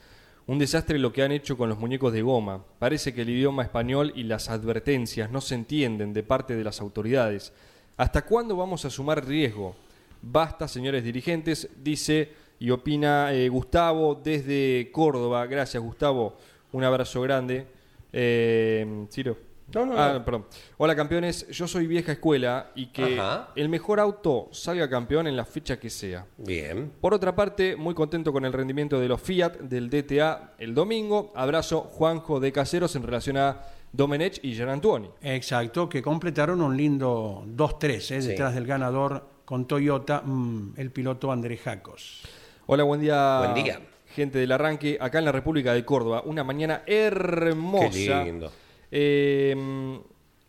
[0.47, 2.65] Un desastre lo que han hecho con los muñecos de goma.
[2.79, 6.81] Parece que el idioma español y las advertencias no se entienden de parte de las
[6.81, 7.53] autoridades.
[7.99, 9.77] ¿Hasta cuándo vamos a sumar riesgo?
[10.23, 15.47] Basta, señores dirigentes, dice y opina eh, Gustavo desde Córdoba.
[15.47, 16.39] Gracias, Gustavo.
[16.73, 17.74] Un abrazo grande.
[18.17, 19.37] Eh, Ciro.
[19.75, 20.25] No, no, Ah, no.
[20.25, 20.47] perdón.
[20.77, 21.49] Hola, campeones.
[21.49, 23.49] Yo soy vieja escuela y que Ajá.
[23.57, 26.27] el mejor auto salga campeón en la fecha que sea.
[26.37, 26.93] Bien.
[27.01, 31.33] Por otra parte, muy contento con el rendimiento de los Fiat del DTA el domingo.
[31.35, 35.09] Abrazo Juanjo de Caseros en relación a Domenech y Gian Antuoni.
[35.23, 38.23] Exacto, que completaron un lindo 2-3 ¿eh?
[38.23, 38.29] Sí.
[38.29, 42.23] detrás del ganador con Toyota, mm, el piloto André Jacos.
[42.67, 43.39] Hola, buen día.
[43.51, 43.81] Buen día.
[44.15, 46.23] Gente del arranque, acá en la República de Córdoba.
[46.25, 47.91] Una mañana hermosa.
[47.91, 48.53] Qué lindo.
[48.91, 49.99] Eh,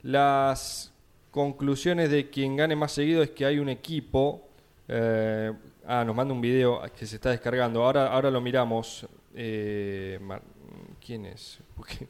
[0.04, 0.94] las
[1.32, 4.42] conclusiones de quien gane más seguido es que hay un equipo.
[4.88, 5.52] eh,
[5.88, 7.84] ah, nos manda un video que se está descargando.
[7.84, 9.08] Ahora, ahora lo miramos.
[9.34, 10.20] Eh,
[11.04, 11.58] ¿Quién es?
[11.76, 12.08] Porque-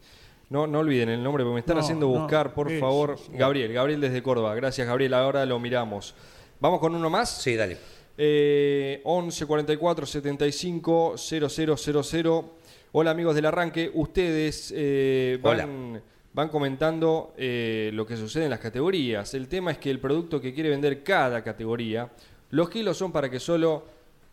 [0.50, 3.18] no, no olviden el nombre, porque me están No, haciendo no, buscar, por es- favor.
[3.18, 3.32] sí.
[3.34, 4.54] Gabriel, Gabriel desde Córdoba.
[4.56, 5.14] Gracias, Gabriel.
[5.14, 6.14] Ahora lo miramos.
[6.60, 7.30] Vamos con uno más.
[7.42, 7.78] Sí, dale.
[8.18, 12.46] Eh, 11 44 75 0000.
[12.94, 16.02] Hola amigos del arranque, ustedes eh, van,
[16.34, 19.34] van comentando eh, lo que sucede en las categorías.
[19.34, 22.10] El tema es que el producto que quiere vender cada categoría,
[22.52, 23.84] los kilos son para que solo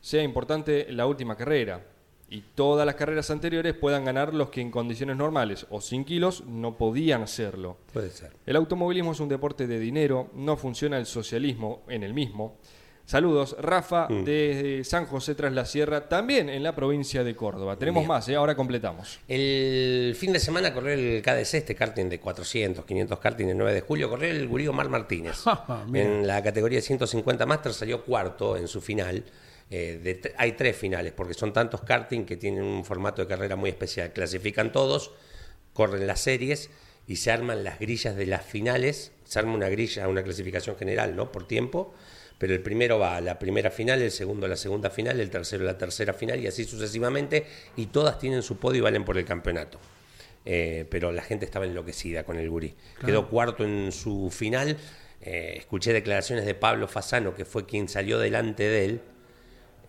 [0.00, 1.84] sea importante la última carrera
[2.30, 6.44] y todas las carreras anteriores puedan ganar los que en condiciones normales o sin kilos
[6.46, 7.76] no podían hacerlo.
[7.92, 8.32] Puede ser.
[8.46, 12.58] El automovilismo es un deporte de dinero, no funciona el socialismo en el mismo.
[13.04, 14.24] Saludos, Rafa, Mm.
[14.24, 17.76] desde San José tras la Sierra, también en la provincia de Córdoba.
[17.76, 18.08] Tenemos Bien.
[18.08, 18.36] más, ¿eh?
[18.36, 19.18] ahora completamos.
[19.28, 23.74] El fin de semana corrió el KDC, este karting de 400, 500 karting el 9
[23.74, 25.38] de julio, corrió el Gurí Omar Martínez.
[25.88, 26.04] Mira.
[26.06, 29.24] en la categoría de 150 Master salió cuarto en su final.
[29.74, 33.56] Eh, de hay tres finales, porque son tantos karting que tienen un formato de carrera
[33.56, 34.12] muy especial.
[34.12, 35.10] Clasifican todos,
[35.72, 36.70] corren las series
[37.06, 39.12] y se arman las grillas de las finales.
[39.24, 41.32] Se arma una grilla, una clasificación general, ¿no?
[41.32, 41.94] Por tiempo.
[42.42, 45.30] Pero el primero va a la primera final, el segundo a la segunda final, el
[45.30, 47.46] tercero a la tercera final y así sucesivamente.
[47.76, 49.78] Y todas tienen su podio y valen por el campeonato.
[50.44, 52.74] Eh, pero la gente estaba enloquecida con el gurí.
[53.06, 54.76] Quedó cuarto en su final.
[55.20, 59.00] Eh, escuché declaraciones de Pablo Fasano, que fue quien salió delante de él,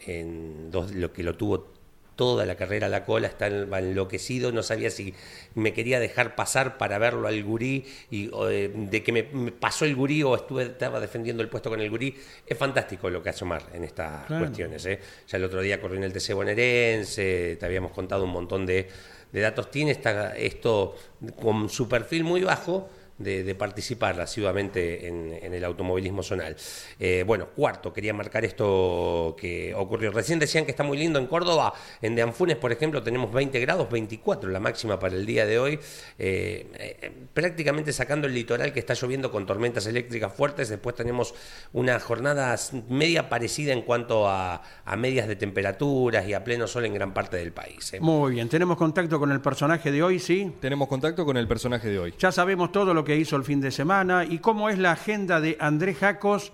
[0.02, 1.74] en dos, lo que lo tuvo
[2.15, 5.13] toda la carrera a la cola, estaba enloquecido, no sabía si
[5.56, 9.86] me quería dejar pasar para verlo al gurí, y eh, de que me, me pasó
[9.86, 12.15] el gurí o estuve, estaba defendiendo el puesto con el gurí.
[12.45, 14.45] Es fantástico lo que hace Omar en estas Claro.
[14.45, 14.86] cuestiones.
[14.86, 14.99] ¿eh?
[15.28, 18.88] Ya el otro día corrió en el TC bonaerense, te habíamos contado un montón de,
[19.32, 19.69] de datos.
[19.71, 20.95] Tiene esta, esto
[21.41, 26.56] con su perfil muy bajo, de, de participar asiduamente en, en el automovilismo zonal.
[26.99, 30.12] Eh, bueno, cuarto, quería marcar esto que ocurrió.
[30.12, 31.73] Recién decían que está muy lindo en Córdoba.
[32.02, 35.60] En De Anfunes, por ejemplo, tenemos 20 grados, 24 la máxima para el día de
[35.60, 35.80] hoy.
[36.17, 40.69] Eh, eh, prácticamente sacando el litoral que está lloviendo con tormentas eléctricas fuertes.
[40.69, 41.34] Después tenemos
[41.73, 42.56] una jornada
[42.89, 47.13] media parecida en cuanto a, a medias de temperaturas y a pleno sol en gran
[47.13, 47.93] parte del país.
[47.93, 47.99] ¿eh?
[47.99, 50.52] Muy bien, tenemos contacto con el personaje de hoy, ¿sí?
[50.60, 52.13] Tenemos contacto con el personaje de hoy.
[52.17, 55.39] Ya sabemos todo lo que hizo el fin de semana y cómo es la agenda
[55.42, 56.54] de Andrés Jacos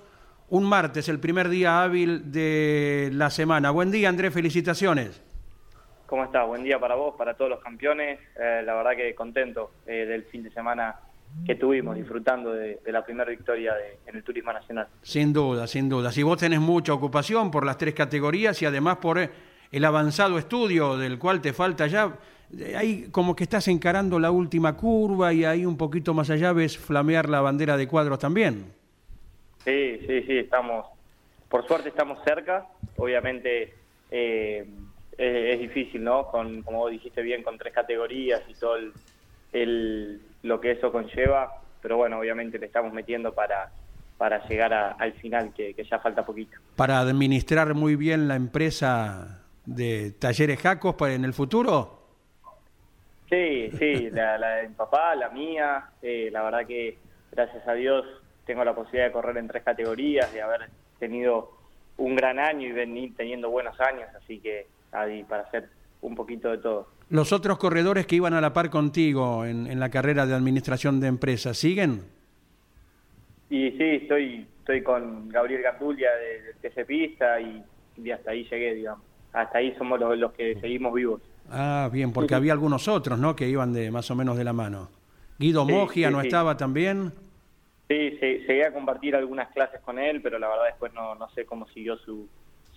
[0.49, 3.69] un martes, el primer día hábil de la semana.
[3.71, 5.21] Buen día, Andrés, felicitaciones.
[6.07, 6.47] ¿Cómo estás?
[6.47, 8.19] Buen día para vos, para todos los campeones.
[8.39, 10.95] Eh, la verdad que contento eh, del fin de semana
[11.45, 14.87] que tuvimos, disfrutando de, de la primera victoria de- en el Turismo Nacional.
[15.03, 16.11] Sin duda, sin duda.
[16.11, 19.29] Si vos tenés mucha ocupación por las tres categorías y además por eh,
[19.71, 22.11] el avanzado estudio del cual te falta ya,
[22.75, 26.77] ahí como que estás encarando la última curva y ahí un poquito más allá ves
[26.77, 28.65] flamear la bandera de cuadros también.
[29.65, 30.85] Sí, sí, sí, estamos,
[31.49, 32.65] por suerte estamos cerca.
[32.97, 33.73] Obviamente
[34.09, 34.65] eh,
[35.17, 36.25] es, es difícil, ¿no?
[36.27, 38.93] Con, como vos dijiste bien, con tres categorías y todo el,
[39.53, 41.51] el- lo que eso conlleva.
[41.81, 43.69] Pero bueno, obviamente le estamos metiendo para,
[44.17, 46.57] para llegar a- al final, que, que ya falta poquito.
[46.75, 51.98] Para administrar muy bien la empresa de Talleres Jacos para en el futuro.
[53.29, 56.97] Sí, sí, la, la de mi papá, la mía, eh, la verdad que
[57.31, 58.05] gracias a Dios
[58.45, 61.51] tengo la posibilidad de correr en tres categorías, de haber tenido
[61.97, 65.69] un gran año y venir teniendo buenos años, así que ahí para hacer
[66.01, 66.87] un poquito de todo.
[67.09, 70.99] Los otros corredores que iban a la par contigo en, en la carrera de administración
[70.99, 72.01] de empresas, ¿siguen?
[73.49, 77.63] Y sí, estoy estoy con Gabriel Gandulia de, de TC Pista y,
[77.97, 79.03] y hasta ahí llegué, digamos.
[79.33, 81.21] Hasta ahí somos los, los que seguimos vivos.
[81.51, 83.35] Ah, bien, porque había algunos otros, ¿no?
[83.35, 84.89] Que iban de más o menos de la mano.
[85.37, 87.11] Guido Sí, Mogia sí, no estaba también.
[87.87, 91.29] Sí, se- llegué a compartir algunas clases con él, pero la verdad después no, no
[91.31, 92.27] sé cómo siguió su,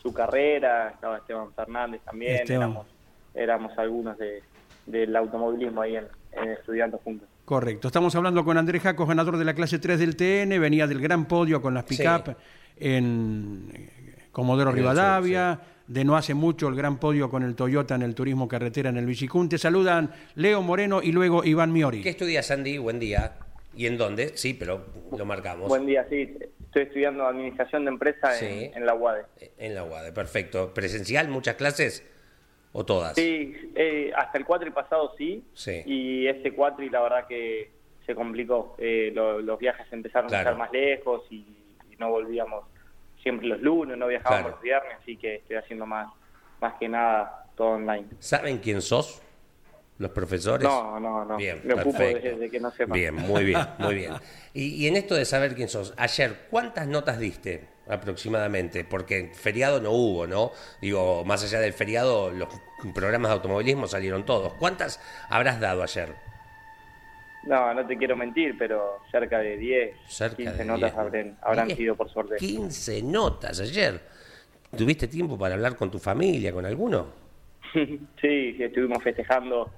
[0.00, 0.90] su carrera.
[0.90, 2.62] Estaba Esteban Fernández también, Esteban.
[2.70, 2.86] éramos
[3.34, 4.42] éramos algunos de,
[4.86, 7.28] del automovilismo ahí en, en estudiando juntos.
[7.44, 7.88] Correcto.
[7.88, 11.24] Estamos hablando con Andrés Jacos, ganador de la clase 3 del TN, venía del gran
[11.26, 12.36] podio con las pick-up
[12.76, 18.02] en eh, Comodoro Rivadavia, de no hace mucho el gran podio con el Toyota en
[18.02, 19.58] el turismo carretera en el Vicicunte.
[19.58, 22.02] Saludan Leo Moreno y luego Iván Miori.
[22.02, 22.78] ¿Qué estudias, Andy?
[22.78, 23.34] Buen día.
[23.74, 24.36] ¿Y en dónde?
[24.36, 24.84] Sí, pero
[25.16, 25.68] lo marcamos.
[25.68, 26.36] Buen día, sí.
[26.66, 28.46] Estoy estudiando administración de empresa Sí.
[28.46, 29.24] en, en la UADE.
[29.58, 30.72] En la UAD, perfecto.
[30.74, 32.06] ¿Presencial muchas clases
[32.72, 33.14] o todas?
[33.14, 35.82] Sí, eh, hasta el cuatri pasado sí, Sí.
[35.86, 37.70] y este cuatri la verdad que
[38.06, 38.74] se complicó.
[38.78, 40.48] Eh, lo- los viajes empezaron Claro.
[40.48, 41.36] a estar más lejos y,
[41.90, 42.64] y no volvíamos
[43.22, 44.56] siempre los lunes, no viajábamos Claro.
[44.56, 46.08] los viernes, así que estoy haciendo más,
[46.60, 48.06] más que nada todo online.
[48.18, 49.22] ¿Saben quién sos?
[49.98, 50.66] ¿Los profesores?
[50.66, 51.36] No, no, no.
[51.36, 52.94] Bien, Me ocupo de, que no sepan.
[52.94, 54.14] Bien, muy bien, muy bien.
[54.52, 58.84] Y, y en esto de saber quién sos, ayer, ¿cuántas notas diste aproximadamente?
[58.84, 60.50] Porque feriado no hubo, ¿no?
[60.80, 62.48] Digo, más allá del feriado, los
[62.94, 64.54] programas de automovilismo salieron todos.
[64.54, 66.16] ¿Cuántas habrás dado ayer?
[67.44, 70.98] No, no te quiero mentir, pero cerca de 10, Cerca 15 de notas 10.
[70.98, 72.36] habrán, habrán 10, sido por suerte.
[72.36, 74.00] 15 notas ayer.
[74.76, 77.06] ¿Tuviste tiempo para hablar con tu familia, con alguno?
[77.74, 79.70] sí, sí, estuvimos festejando.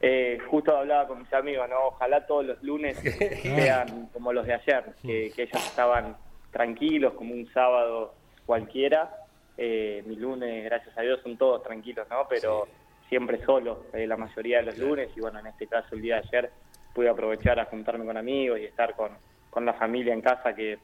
[0.00, 1.76] Eh, justo hablaba con mis amigos, ¿no?
[1.88, 2.96] Ojalá todos los lunes
[3.42, 6.16] sean como los de ayer, que, que ellos estaban
[6.50, 8.14] tranquilos como un sábado
[8.46, 9.18] cualquiera
[9.58, 12.26] Eh, mis lunes, gracias a Dios, son todos tranquilos, ¿no?
[12.28, 12.66] Pero
[13.08, 15.10] siempre solo, eh, la mayoría de los lunes.
[15.14, 16.50] Y bueno, en este caso, el día de ayer,
[16.94, 19.10] pude aprovechar a juntarme con amigos y estar con,
[19.50, 20.78] con la familia en casa, que,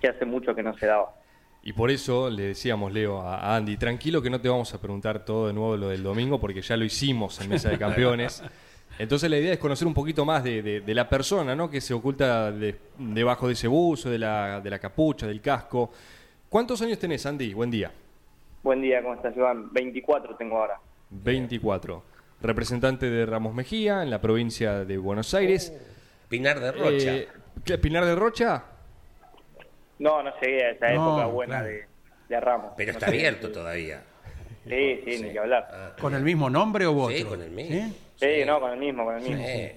[0.00, 1.14] que hace mucho que no se daba.
[1.64, 5.24] Y por eso le decíamos, Leo, a Andy, tranquilo que no te vamos a preguntar
[5.24, 8.42] todo de nuevo lo del domingo, porque ya lo hicimos en Mesa de Campeones.
[8.98, 11.70] Entonces la idea es conocer un poquito más de, de- de la persona, ¿no?
[11.70, 15.90] Que se oculta de- debajo de ese buzo, de la, de la capucha, del casco.
[16.48, 17.54] ¿Cuántos años tenés, Andy?
[17.54, 17.90] Buen día.
[18.62, 19.72] Buen día, ¿cómo estás, Iván?
[19.72, 20.78] 24 tengo ahora.
[21.10, 22.02] 24.
[22.42, 25.72] Representante de Ramos Mejía en la provincia de Buenos Aires.
[26.28, 27.14] Pinar de Rocha.
[27.14, 27.28] Eh,
[27.64, 28.64] ¿qué, ¿Pinar de Rocha?
[29.98, 31.68] No, no llegué a esa No, época buena claro.
[31.68, 31.86] de,
[32.28, 32.72] de Ramos.
[32.76, 34.02] pero No está abierto todavía.
[34.68, 35.94] Sí, sí, ni que hablar.
[36.00, 37.16] ¿Con el mismo nombre o otro?
[37.16, 37.76] Sí, con el mismo.
[37.76, 37.96] ¿Sí?
[38.16, 39.44] Sí, no, con el mismo, con el mismo.
[39.44, 39.76] Eh,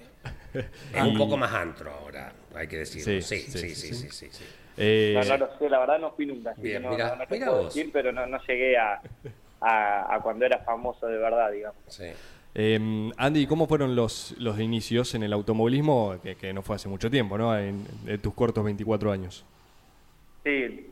[0.92, 3.04] Es un poco más antro ahora, hay que decirlo.
[3.04, 4.44] Sí, Sí, sí, sí, sí, sí, sí, sí, sí.
[4.78, 7.08] Eh, No, no lo sé, la verdad no fui nunca, así Bien, que no, mirá,
[7.10, 7.74] no, no te mirá puedo vos.
[7.74, 9.00] decir, pero no, no llegué a,
[9.60, 11.80] a, a cuando era famoso de verdad, digamos.
[11.88, 12.04] Sí.
[12.58, 16.16] Eh, Andy, ¿cómo fueron los, los inicios en el automovilismo?
[16.22, 17.56] Que, no fue hace mucho tiempo, ¿no?
[17.56, 19.44] En, en tus cortos 24 años.
[20.42, 20.88] Sí,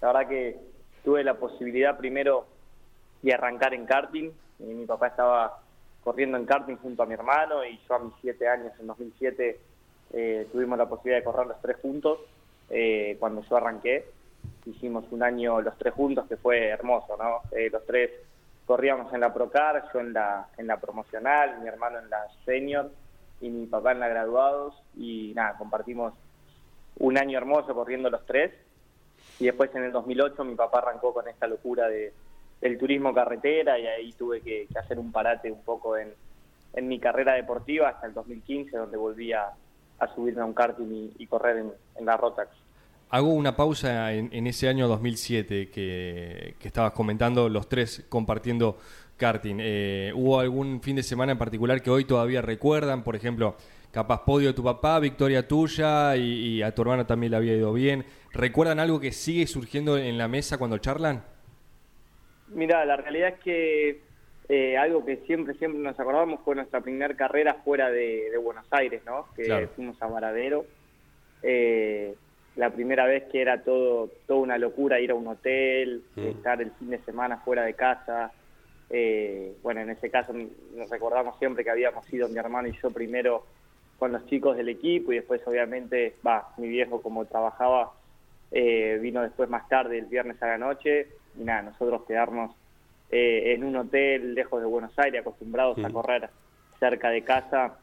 [0.00, 0.56] la verdad que
[1.04, 2.46] tuve la posibilidad primero
[3.22, 4.30] de arrancar en karting.
[4.60, 5.60] Y mi papá estaba
[6.04, 9.58] corriendo en karting junto a mi hermano y yo a mis siete años, en 2007,
[10.12, 12.20] eh, tuvimos la posibilidad de correr los tres juntos.
[12.70, 14.06] Eh, cuando yo arranqué,
[14.66, 17.42] hicimos un año los tres juntos que fue hermoso, ¿no?
[17.56, 18.10] Eh, los tres
[18.66, 22.90] corríamos en la Procar, yo en la, en la promocional, mi hermano en la senior
[23.40, 26.14] y mi papá en la graduados y nada, compartimos
[26.98, 28.52] un año hermoso corriendo los tres
[29.38, 32.12] y después en el 2008 mi papá arrancó con esta locura de,
[32.60, 36.12] del turismo carretera y ahí tuve que, hacer un parate un poco en,
[36.74, 39.50] en mi carrera deportiva hasta el 2015 donde volví a,
[39.98, 42.61] a subirme a un karting y, y correr en, en la Rotax.
[43.12, 48.78] Hago una pausa en, en ese año 2007 que, que estabas comentando, los tres compartiendo
[49.18, 49.58] karting.
[49.60, 53.04] Eh, ¿Hubo algún fin de semana en particular que hoy todavía recuerdan?
[53.04, 53.54] Por ejemplo,
[53.90, 56.22] capaz podio de tu papá, victoria tuya y,
[56.56, 58.06] y a tu hermano también le había ido bien.
[58.32, 61.22] ¿Recuerdan algo que sigue surgiendo en la mesa cuando charlan?
[62.48, 64.00] Mira, la realidad es que
[64.48, 68.64] eh, algo que siempre, siempre nos acordamos fue nuestra primera carrera fuera de, de Buenos
[68.70, 69.26] Aires, ¿no?
[69.36, 69.68] Que Claro.
[69.76, 70.64] fuimos a Varadero.
[71.42, 72.14] Eh,
[72.56, 76.26] la primera vez que era todo, toda una locura ir a un hotel, Mm.
[76.26, 78.32] estar el fin de semana fuera de casa.
[78.90, 82.90] Eh, bueno, en ese caso nos recordamos siempre que habíamos ido mi hermano y yo
[82.90, 83.46] primero
[83.98, 87.92] con los chicos del equipo y después obviamente, va, mi viejo como trabajaba,
[88.50, 92.50] eh, vino después más tarde, el viernes a la noche, y nada, nosotros quedarnos
[93.10, 96.28] eh, en un hotel lejos de Buenos Aires, acostumbrados a correr
[96.78, 97.78] cerca de casa,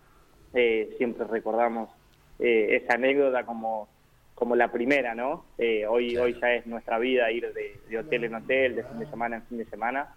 [0.53, 1.89] eh, siempre recordamos
[2.37, 3.87] eh, esa anécdota como,
[4.39, 5.45] como la primera, ¿no?
[5.57, 8.99] Eh, hoy, hoy ya es nuestra vida ir de, de hotel en hotel, de fin
[8.99, 10.07] de semana en fin de semana,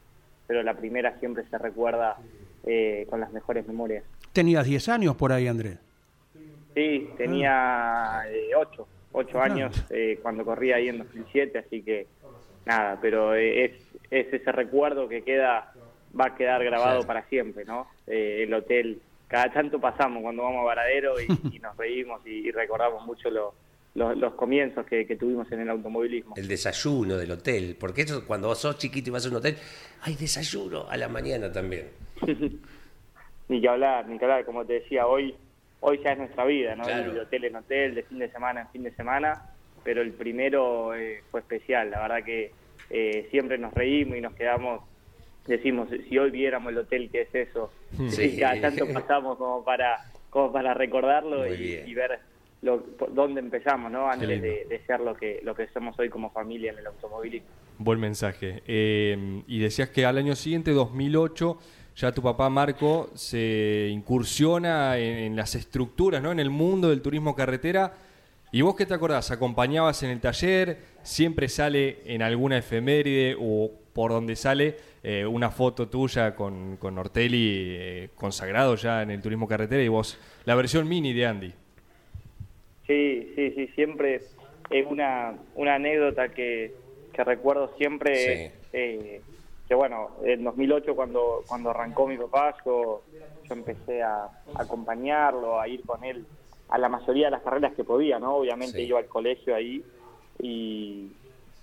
[0.46, 2.16] pero la primera siempre se recuerda
[2.64, 4.04] eh, con las mejores memorias.
[4.32, 5.78] Tenías 10 años por ahí, Andrés.
[6.74, 9.44] Sí, tenía eh, ocho, ocho Ah.
[9.44, 12.06] años eh, cuando corría ahí en 2007, así que
[12.64, 13.72] nada, pero eh, es,
[14.10, 15.74] es ese recuerdo que queda,
[16.18, 17.06] va a quedar grabado Claro.
[17.06, 17.88] para siempre, ¿no?
[18.06, 22.48] Eh, el hotel, cada tanto pasamos cuando vamos a Varadero y, y nos reímos y,
[22.48, 23.54] y recordamos mucho lo-
[23.94, 26.34] lo- los comienzos que, que tuvimos en el automovilismo.
[26.36, 29.56] El desayuno del hotel, porque eso cuando vos sos chiquito y vas a un hotel,
[30.02, 31.88] hay desayuno a la mañana también.
[33.48, 35.34] Ni que hablar, ni que hablar, como te decía, hoy
[35.80, 36.84] hoy ya es nuestra vida, ¿no?
[36.84, 37.12] Claro.
[37.12, 39.42] De hotel en hotel, de fin de semana en fin de semana,
[39.82, 42.52] pero el primero eh, fue especial, la verdad que
[42.88, 44.84] eh, siempre nos reímos y nos quedamos,
[45.46, 47.72] decimos, si hoy viéramos el hotel, ¿qué es eso?
[48.10, 48.22] Sí.
[48.22, 49.98] Y cada tanto pasamos como para,
[50.30, 52.20] como para recordarlo y, y ver
[52.62, 54.08] lo, dónde empezamos, ¿no?
[54.08, 57.48] Antes de, de ser lo que, lo que somos hoy como familia en el automovilismo.
[57.78, 58.62] Buen mensaje.
[58.66, 61.58] Eh, y decías que al año siguiente, 2008,
[61.96, 66.30] ya tu papá Marco se incursiona en, en las estructuras, ¿no?
[66.30, 67.94] En el mundo del turismo carretera.
[68.52, 69.30] ¿Y vos qué te acordás?
[69.30, 70.78] ¿Acompañabas en el taller?
[71.02, 76.96] ¿Siempre sale en alguna efeméride o por donde sale eh, una foto tuya con, con
[76.96, 81.54] Ortelli eh, consagrado ya en el turismo carretera y vos la versión mini de Andy?
[82.86, 84.22] Sí, sí, sí, siempre
[84.70, 86.74] es una, una anécdota que,
[87.12, 88.68] que recuerdo siempre, Sí.
[88.72, 89.22] eh,
[89.68, 93.02] que bueno, en 2008 cuando, cuando arrancó mi papá, yo,
[93.48, 96.26] yo empecé a, a acompañarlo, a ir con él
[96.68, 98.36] a la mayoría de las carreras que podía, ¿no?
[98.36, 98.84] Obviamente Sí.
[98.86, 99.84] iba al colegio ahí
[100.40, 101.12] y,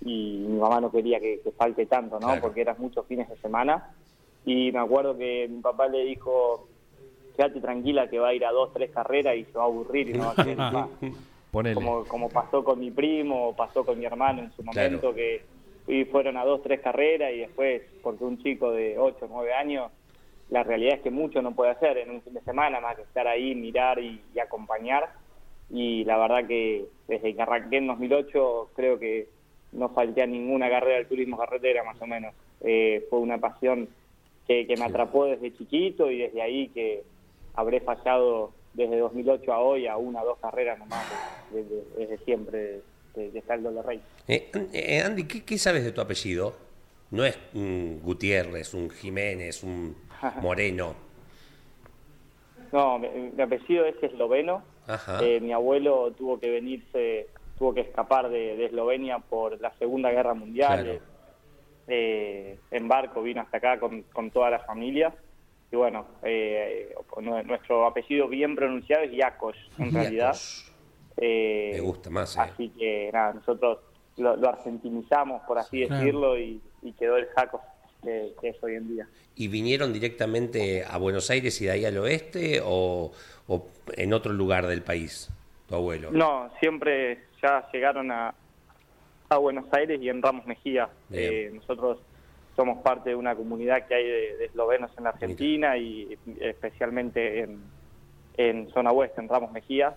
[0.02, 2.26] y mi mamá no quería que, que falte tanto, ¿no?
[2.28, 2.40] Claro.
[2.40, 3.90] Porque eran muchos fines de semana
[4.46, 6.68] y me acuerdo que mi papá le dijo,
[7.36, 10.10] quédate tranquila que va a ir a dos, tres carreras y se va a aburrir
[10.10, 10.88] y no va a querer más
[11.74, 15.14] como, como pasó con mi primo o pasó con mi hermano en su momento, Claro.
[15.16, 15.42] que,
[15.88, 19.90] y fueron a dos, tres carreras y después, porque un chico de 8, 9 años,
[20.50, 23.02] la realidad es que mucho no puede hacer en un fin de semana más que
[23.02, 25.08] estar ahí, mirar y, y acompañar.
[25.70, 29.28] Y la verdad que desde que arranqué en 2008 creo que
[29.72, 32.34] no falté a ninguna carrera del turismo carretera más o menos.
[32.62, 33.88] Eh, fue una pasión
[34.46, 37.02] que, que me atrapó desde chiquito y desde ahí que
[37.60, 41.04] habré fallado desde 2008 a hoy a una o dos carreras nomás
[41.50, 42.80] desde, desde siempre
[43.14, 44.00] de, de Saldo de Rey.
[44.28, 46.54] Eh, eh, Andy, ¿qué, qué sabes de tu apellido?
[47.10, 49.96] No es un Gutiérrez, un Jiménez, un
[50.42, 50.94] Moreno.
[52.72, 54.62] No, mi, mi apellido es esloveno.
[54.86, 55.18] Ajá.
[55.22, 60.10] Eh, mi abuelo tuvo que venirse, tuvo que escapar de, de Eslovenia por la Segunda
[60.10, 60.84] Guerra Mundial.
[60.84, 61.00] Claro.
[61.88, 65.12] Eh, en barco vino hasta acá con, con toda la familia.
[65.72, 70.36] Y bueno, eh, nu- nuestro apellido bien pronunciado es Yakos, en realidad.
[71.16, 72.40] Eh, Me gusta más, eh.
[72.40, 73.78] Así que nada, nosotros
[74.16, 77.60] lo, lo argentinizamos, por así decirlo, y, y quedó el Jacos
[78.02, 79.08] que, que es hoy en día.
[79.36, 83.12] ¿Y vinieron directamente a Buenos Aires y de ahí al oeste o,
[83.46, 83.66] o
[83.96, 85.30] en otro lugar del país,
[85.68, 86.10] tu abuelo?
[86.10, 88.34] No, siempre ya llegaron a,
[89.28, 90.88] a Buenos Aires y en Ramos Mejía.
[91.12, 91.98] Eh, nosotros
[92.60, 97.40] somos parte de una comunidad que hay de, de eslovenos en la Argentina y especialmente
[97.40, 97.62] en,
[98.36, 99.94] en zona oeste, en Ramos Mejía.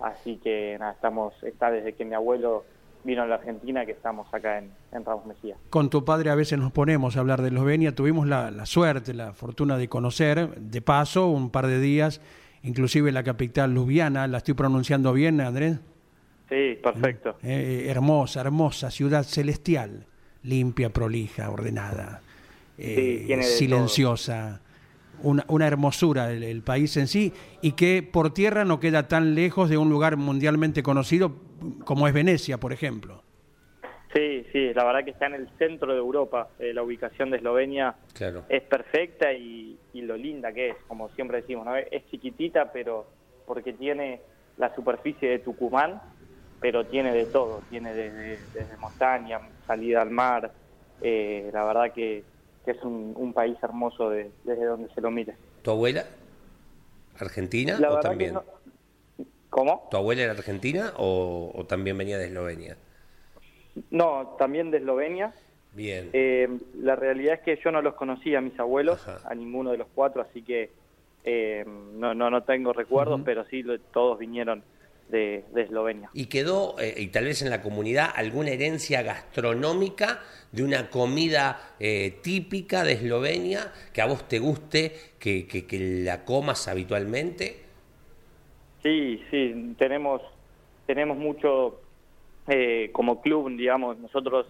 [0.00, 2.64] Así que nada, estamos, está desde que mi abuelo
[3.04, 5.56] vino a la Argentina que estamos acá en, en Ramos Mejía.
[5.68, 7.94] Con tu padre a veces nos ponemos a hablar de Eslovenia.
[7.94, 12.22] Tuvimos la, la suerte, la fortuna de conocer, de paso, un par de días,
[12.62, 14.26] inclusive la capital Ljubljana.
[14.26, 15.80] ¿La estoy pronunciando bien, Andrés?
[16.48, 17.36] Sí, perfecto.
[17.42, 20.06] Eh, hermosa, hermosa, ciudad celestial,
[20.42, 22.20] limpia, prolija, ordenada,
[22.78, 24.60] eh, silenciosa,
[25.22, 27.32] una, una hermosura el, el país en sí
[27.62, 31.32] y que por tierra no queda tan lejos de un lugar mundialmente conocido
[31.84, 33.22] como es Venecia, por ejemplo.
[34.14, 36.48] Sí, sí, la verdad que está en el centro de Europa.
[36.58, 38.44] Eh, la ubicación de Eslovenia Claro.
[38.48, 41.76] es perfecta y, y lo linda que es, como siempre decimos, ¿no?
[41.76, 43.06] Es chiquitita, pero
[43.46, 44.20] porque tiene
[44.56, 46.00] la superficie de Tucumán,
[46.66, 50.52] pero tiene de todo, tiene desde, desde montaña, salida al mar.
[51.00, 52.24] Eh, la verdad que,
[52.64, 55.36] que es un, un país hermoso de- desde donde se lo mire.
[55.62, 56.04] ¿Tu abuela?
[57.14, 58.34] ¿Argentina La o también?
[58.34, 58.44] no...
[59.48, 59.88] ¿Cómo?
[59.92, 62.76] ¿Tu abuela era argentina o, o también venía de Eslovenia?
[63.90, 65.32] No, también de Eslovenia.
[65.70, 66.10] Bien.
[66.12, 69.20] Eh, la realidad es que yo no los conocía a mis abuelos, Ajá.
[69.30, 70.72] a ninguno de los cuatro, así que
[71.22, 74.64] eh, no, no, no tengo recuerdos, pero sí todos vinieron
[75.08, 76.10] de, de Eslovenia.
[76.12, 80.20] ¿Y quedó, eh, y tal vez en la comunidad, alguna herencia gastronómica
[80.52, 85.78] de una comida eh, típica de Eslovenia que a vos te guste, que, que- que
[86.04, 87.56] la comas habitualmente?
[88.82, 90.22] Sí, sí, tenemos,
[90.86, 91.82] tenemos mucho
[92.48, 94.46] eh, como club, digamos, nosotros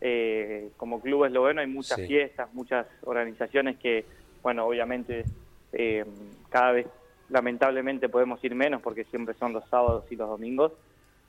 [0.00, 2.06] eh, como club esloveno hay muchas Sí.
[2.06, 4.06] fiestas, muchas organizaciones que,
[4.42, 5.24] bueno, obviamente
[5.72, 6.04] eh,
[6.50, 6.86] cada vez
[7.30, 10.72] lamentablemente podemos ir menos porque siempre son los sábados y los domingos,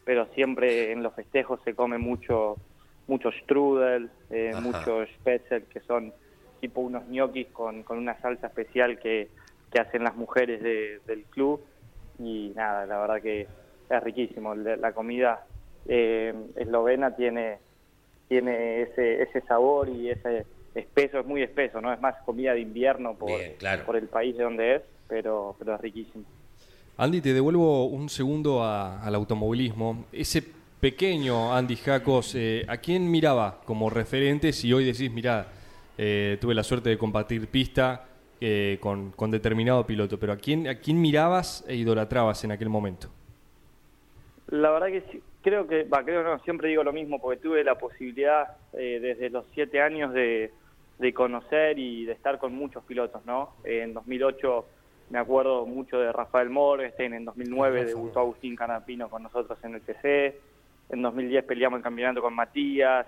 [0.03, 2.59] pero siempre en los festejos se come mucho
[3.07, 6.13] mucho strudel, eh, mucho spätzle, que son
[6.59, 9.31] tipo unos ñoquis con, con una salsa especial que,
[9.71, 11.65] que hacen las mujeres de- del club
[12.19, 13.49] y nada, la verdad que
[13.89, 14.55] es riquísimo.
[14.55, 15.45] La, la comida
[15.85, 17.59] eh, eslovena tiene
[18.27, 21.91] tiene ese ese sabor y ese espeso, es muy espeso, ¿no?
[21.91, 23.83] Es más comida de invierno por, Bien, claro.
[23.85, 24.81] por el país de donde es,
[25.11, 26.23] pero, pero es riquísimo.
[26.95, 30.05] Andy, te devuelvo un segundo a- al automovilismo.
[30.13, 30.41] Ese
[30.79, 35.47] pequeño Andy Jacos, eh, ¿a quién miraba como referente si hoy decís, mirá,
[35.97, 38.05] eh, tuve la suerte de compartir pista
[38.39, 42.69] eh, con, con determinado piloto, pero ¿a quién, ¿a quién mirabas e idolatrabas en aquel
[42.69, 43.09] momento?
[44.47, 47.63] La verdad que sí, creo que, va, creo no, siempre digo lo mismo porque tuve
[47.65, 50.51] la posibilidad desde los siete años de,
[50.99, 53.55] de conocer y de estar con muchos pilotos, ¿no?
[53.63, 54.65] En 2008
[55.11, 59.81] me acuerdo mucho de Rafael Morgenstein, en 2009 debutó Agustín Canapino con nosotros en el
[59.81, 60.35] TC,
[60.89, 63.05] en 2010 peleamos el campeonato con Matías,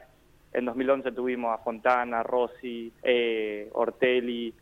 [0.52, 4.54] en 2011 tuvimos a Fontana, Rossi, eh, Ortelli,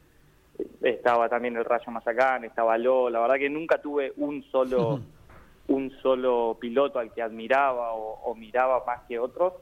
[0.83, 5.01] estaba también el Rayo Mazacán, estaba Lo, la verdad que nunca tuve un solo
[5.67, 9.53] un solo piloto al que admiraba o, o miraba más que otros,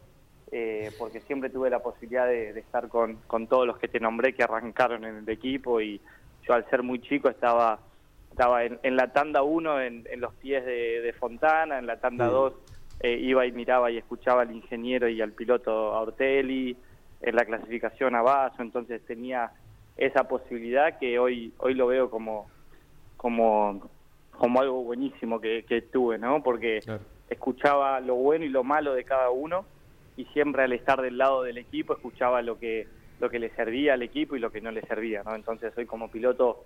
[0.52, 4.00] eh, porque siempre tuve la posibilidad de, de estar con, con todos los que te
[4.00, 6.02] nombré que arrancaron en el equipo y
[6.50, 7.80] yo al ser muy chico estaba
[8.32, 12.00] estaba en, en la tanda 1 en, en los pies de, de Fontana, en la
[12.00, 12.54] tanda 2
[13.04, 16.76] iba y miraba y escuchaba al ingeniero y al piloto a Ortelli,
[17.22, 19.52] en la clasificación a Vaso, entonces tenía
[19.96, 22.50] esa posibilidad que hoy hoy lo veo como
[23.16, 23.90] como
[24.32, 26.42] como algo buenísimo que, que tuve, ¿no?
[26.42, 27.04] Porque Claro.
[27.30, 29.66] escuchaba lo bueno y lo malo de cada uno
[30.16, 32.88] y siempre al estar del lado del equipo escuchaba lo que
[33.20, 35.36] lo que le servía al equipo y lo que no le servía, ¿no?
[35.36, 36.66] Entonces hoy como piloto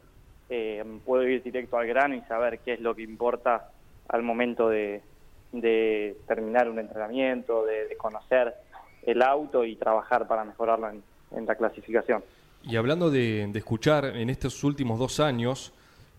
[0.50, 3.70] eh, puedo ir directo al grano y saber qué es lo que importa
[4.10, 5.02] al momento de,
[6.28, 8.54] terminar un entrenamiento, de, conocer
[9.04, 12.24] el auto y trabajar para mejorarlo en, la clasificación.
[12.64, 15.74] Y hablando de, de escuchar, en estos últimos dos años,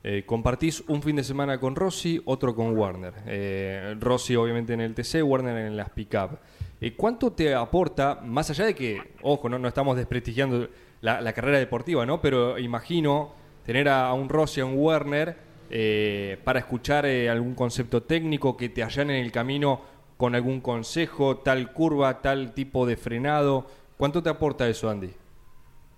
[0.07, 3.15] eh, compartís un fin de semana con Rossi, otro con Warner.
[3.27, 6.39] Eh, Rossi obviamente en el TC, Warner en las pick-up.
[6.85, 10.69] Eh, ¿Cuánto te aporta, más allá de que, ojo, no, no estamos desprestigiando
[11.01, 12.21] la, la carrera deportiva, ¿no?
[12.21, 13.33] Pero imagino
[13.65, 15.35] tener a, a un Rossi, a un Warner,
[15.71, 19.81] eh, para escuchar eh, algún concepto técnico que te allane en el camino
[20.19, 23.65] con algún consejo, tal curva, tal tipo de frenado.
[23.97, 25.11] ¿Cuánto te aporta eso, Andy?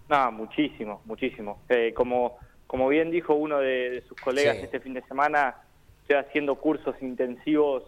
[0.08, 1.62] No, muchísimo, muchísimo.
[1.68, 4.62] Eh, como, como bien dijo uno de, de sus colegas Sí.
[4.62, 5.56] este fin de semana,
[6.02, 7.82] estoy haciendo cursos intensivos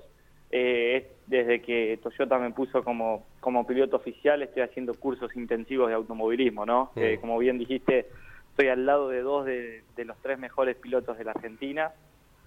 [0.50, 5.94] eh, desde que Toyota me puso como, como piloto oficial, estoy haciendo cursos intensivos de
[5.94, 6.90] automovilismo, ¿no?
[6.94, 7.00] Mm.
[7.00, 8.06] Eh, como bien dijiste,
[8.50, 11.92] estoy al lado de dos de, de los tres mejores pilotos de la Argentina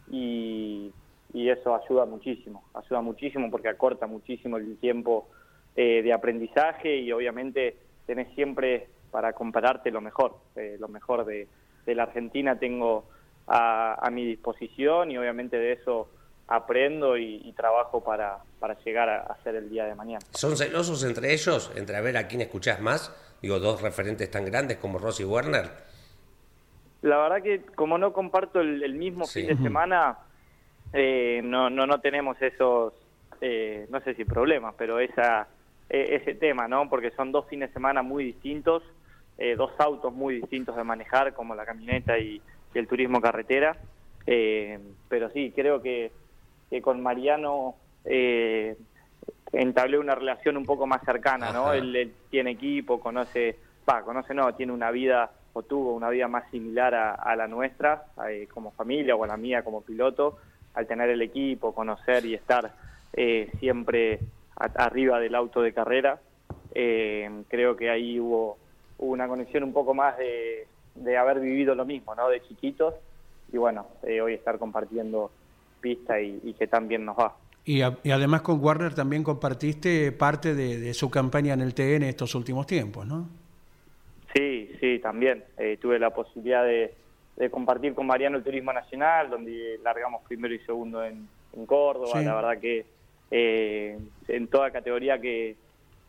[0.10, 0.92] y,
[1.34, 5.30] y eso ayuda muchísimo, ayuda muchísimo porque acorta muchísimo el tiempo
[5.76, 11.48] eh, de aprendizaje y obviamente tenés siempre para compararte lo mejor, eh, lo mejor de,
[11.86, 13.06] de la Argentina tengo
[13.48, 16.10] a, a mi disposición y obviamente de eso
[16.52, 20.20] aprendo y, y trabajo para, para llegar a, a ser el día de mañana.
[20.32, 23.16] ¿Son celosos entre ellos, entre a ver a quién escuchás más?
[23.42, 25.70] Digo, dos referentes tan grandes como Rossi y Werner.
[27.02, 29.42] La verdad que como no comparto el, el mismo Sí.
[29.42, 30.20] fin de semana,
[30.94, 32.94] eh, no, no, no tenemos esos,
[33.40, 35.48] eh, no sé si problemas, pero esa,
[35.90, 36.88] e- ese tema, ¿no?
[36.90, 38.84] Porque son dos fines de semana muy distintos,
[39.38, 42.40] eh, dos autos muy distintos de manejar, como la camioneta y,
[42.74, 43.76] y el turismo carretera.
[44.28, 44.78] Eh,
[45.08, 46.12] pero sí, creo que,
[46.72, 48.78] que con Mariano eh,
[49.52, 51.74] entablé una relación un poco más cercana, ¿no?
[51.74, 53.58] Él, él tiene equipo, conoce,
[53.88, 57.46] va, conoce no, tiene una vida o tuvo una vida más similar a, a la
[57.46, 60.38] nuestra eh, como familia o a la mía como piloto,
[60.76, 62.72] al tener el equipo, conocer y estar
[63.12, 64.22] eh, siempre
[64.56, 66.22] a- arriba del auto de carrera,
[66.74, 68.58] eh, creo que ahí hubo,
[68.98, 72.30] hubo una conexión un poco más de, de haber vivido lo mismo, ¿no?
[72.30, 72.96] De chiquitos
[73.52, 73.88] y bueno,
[74.24, 75.34] hoy estar compartiendo
[75.82, 77.36] pista y, y que tan bien nos va.
[77.66, 81.74] Y, a- y además con Warner también compartiste parte de, de su campaña en el
[81.74, 83.28] TN estos últimos tiempos, ¿no?
[84.34, 85.44] Sí, sí, también.
[85.58, 86.94] Eh, tuve la posibilidad de,
[87.36, 92.20] de compartir con Mariano el Turismo Nacional, donde largamos primero y segundo en, en Córdoba.
[92.20, 92.26] Sí.
[92.26, 92.86] La verdad que
[93.30, 95.56] eh, en toda categoría que,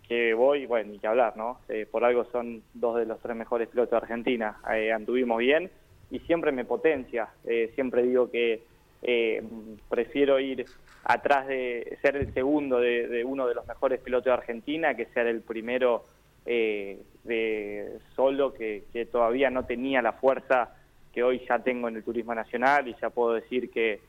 [0.08, 1.58] que voy, bueno, ni que hablar, ¿no?
[1.68, 4.58] Eh, por algo son dos de los tres mejores pilotos de Argentina.
[4.94, 5.70] Anduvimos bien
[6.10, 7.28] y siempre me potencia.
[7.74, 8.62] Siempre digo que
[9.02, 9.42] eh,
[9.88, 10.64] prefiero ir
[11.04, 15.26] atrás de ser el segundo de, uno de los mejores pilotos de Argentina que ser
[15.26, 16.06] el primero
[16.46, 20.74] eh, de solo que, todavía no tenía la fuerza
[21.12, 24.00] que hoy ya tengo en el turismo nacional y ya puedo decir que,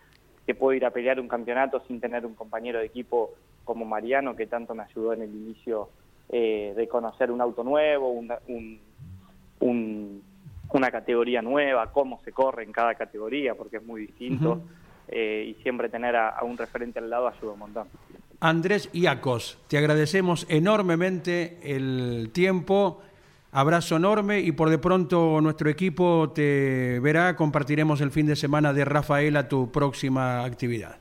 [0.46, 3.32] que puedo ir a pelear un campeonato sin tener un compañero de equipo
[3.64, 5.90] como Mariano que tanto me ayudó en el inicio
[6.30, 8.80] eh, de conocer un auto nuevo, una- un,
[9.60, 10.24] un-
[10.70, 14.62] una categoría nueva, cómo se corre en cada categoría, porque es muy distinto.
[15.08, 17.88] Eh, y siempre tener a, a un referente al lado ayuda un montón.
[18.40, 23.02] Andrés Iacos, te agradecemos enormemente el tiempo,
[23.54, 28.74] abrazo enorme y por de pronto nuestro equipo te verá, compartiremos el fin de semana
[28.74, 30.98] de Rafaela tu próxima actividad.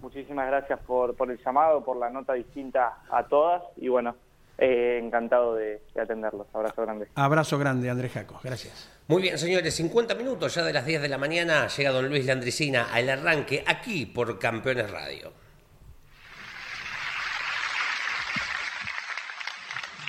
[0.00, 4.16] Muchísimas gracias por, por el llamado, por la nota distinta a todas y bueno,
[4.64, 6.46] eh, encantado de, de atenderlos.
[6.52, 7.08] Abrazo grande.
[7.16, 8.88] Abrazo grande, Andrés Jacos, gracias.
[9.08, 12.24] Muy bien, señores, 50 minutos ya de las 10 de la mañana llega don Luis
[12.24, 15.32] Landricina al arranque aquí por Campeones Radio.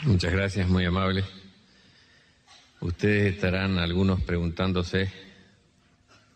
[0.04, 1.24] Muchas gracias, muy amable.
[2.80, 5.12] Ustedes estarán algunos preguntándose,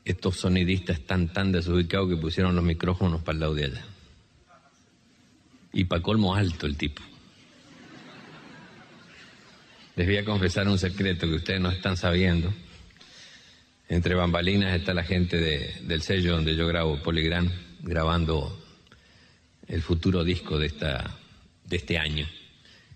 [0.03, 3.85] estos sonidistas están tan desubicados que pusieron los micrófonos para el lado de allá.
[5.71, 7.03] Y para colmo alto el tipo.
[9.97, 12.53] Les voy a confesar un secreto que ustedes no están sabiendo.
[13.89, 18.63] Entre bambalinas está la gente de- del sello donde yo grabo Polygram, grabando
[19.67, 21.17] el futuro disco de, esta,
[21.65, 22.27] de este año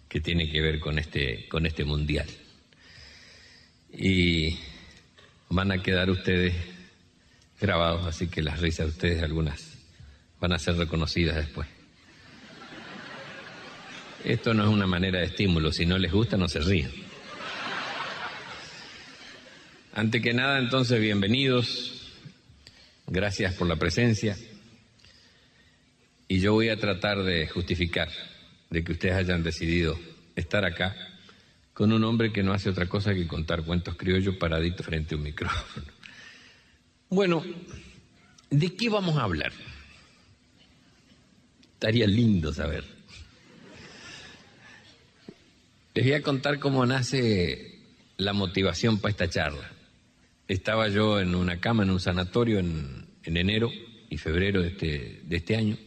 [0.08, 2.28] que tiene que ver con este, con este mundial.
[3.92, 4.60] Y
[5.50, 6.54] van a quedar ustedes
[7.60, 9.76] grabados, así que las risas de ustedes algunas
[10.40, 11.68] van a ser reconocidas después.
[14.24, 16.92] Esto no es una manera de estímulo, si no les gusta no se ríen.
[19.94, 22.14] Ante que nada, entonces, bienvenidos,
[23.08, 24.38] gracias por la presencia
[26.28, 28.10] y yo voy a tratar de justificar
[28.70, 30.00] de que ustedes hayan decidido
[30.36, 30.96] estar acá
[31.74, 35.18] con un hombre que no hace otra cosa que contar cuentos criollos paradito frente a
[35.18, 35.88] un micrófono.
[37.10, 37.44] Bueno,
[38.50, 39.52] ¿de qué vamos a hablar?
[41.74, 43.01] Estaría lindo saber.
[45.94, 47.80] Les voy a contar cómo nace
[48.16, 49.72] la motivación para esta charla.
[50.48, 53.70] Estaba yo en una cama, en un sanatorio, en, en enero
[54.10, 55.78] y febrero de este, de este año,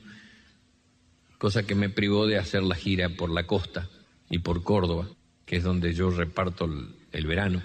[1.38, 3.88] cosa que me privó de hacer la gira por la costa
[4.28, 5.08] y por Córdoba,
[5.46, 7.62] que es donde yo reparto el, el verano.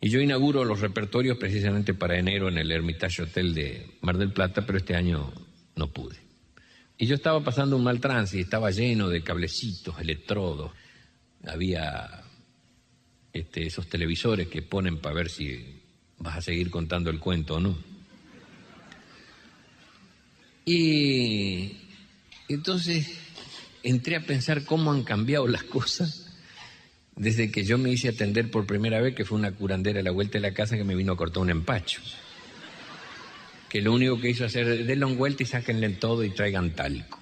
[0.00, 4.32] Y yo inauguro los repertorios precisamente para enero en el Hermitage Hotel de Mar del
[4.32, 5.30] Plata, pero este año
[5.76, 6.16] no pude.
[6.96, 10.72] Y yo estaba pasando un mal trance y estaba lleno de cablecitos, electrodos.
[11.46, 12.24] Había
[13.32, 15.80] este, esos televisores que ponen para ver si
[16.18, 17.78] vas a seguir contando el cuento o no.
[20.64, 21.76] Y
[22.48, 23.18] entonces
[23.82, 26.28] entré a pensar cómo han cambiado las cosas
[27.16, 30.12] desde que yo me hice atender por primera vez, que fue una curandera a la
[30.12, 32.00] vuelta de la casa que me vino a cortar un empacho.
[33.68, 37.18] Que lo único que hizo hacer, denle un vuelta y sáquenle todo y traigan talco.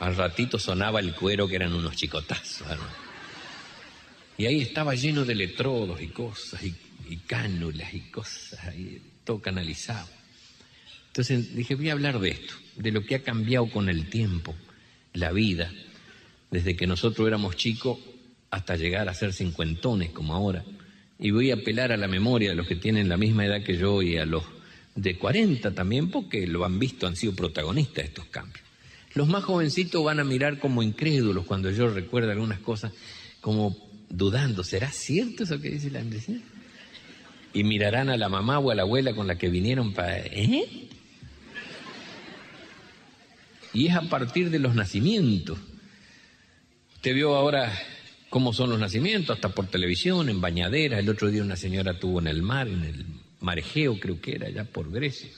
[0.00, 2.66] Al ratito sonaba el cuero que eran unos chicotazos.
[4.38, 6.74] Y ahí estaba lleno de electrodos y cosas, y,
[7.10, 10.08] y cánulas y cosas, ahí, todo canalizado.
[11.08, 14.54] Entonces dije, voy a hablar de esto, de lo que ha cambiado con el tiempo,
[15.12, 15.70] la vida,
[16.50, 17.98] desde que nosotros éramos chicos
[18.50, 20.64] hasta llegar a ser cincuentones como ahora.
[21.18, 23.76] Y voy a apelar a la memoria de los que tienen la misma edad que
[23.76, 24.44] yo y a los
[24.94, 28.69] de 40 también, porque lo han visto, han sido protagonistas de estos cambios.
[29.14, 32.92] Los más jovencitos van a mirar como incrédulos cuando yo recuerdo algunas cosas,
[33.40, 33.76] como
[34.08, 36.40] dudando, ¿será cierto eso que dice la Andresina?
[37.52, 40.18] Y mirarán a la mamá o a la abuela con la que vinieron para...
[40.18, 40.88] ¿Eh?
[43.72, 45.58] Y es a partir de los nacimientos.
[46.94, 47.72] Usted vio ahora
[48.28, 51.00] cómo son los nacimientos, hasta por televisión, en bañaderas.
[51.00, 53.06] El otro día una señora tuvo en el mar, en el
[53.40, 55.30] Marejeo creo que era, allá por Grecia.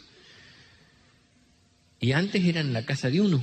[2.00, 3.42] Y antes era en la casa de uno,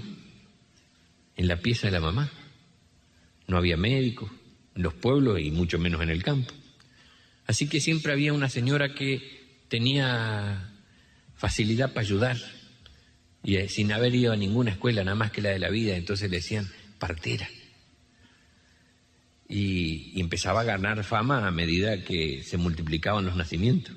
[1.39, 2.29] en la pieza de la mamá.
[3.47, 4.29] No había médicos
[4.75, 6.53] en los pueblos y mucho menos en el campo.
[7.47, 10.69] Así que siempre había una señora que tenía
[11.35, 12.37] facilidad para ayudar
[13.41, 15.95] y eh, sin haber ido a ninguna escuela, nada más que la de la vida,
[15.95, 16.69] entonces le decían
[16.99, 17.47] partera.
[19.47, 23.95] Y, empezaba a ganar fama a medida que se multiplicaban los nacimientos.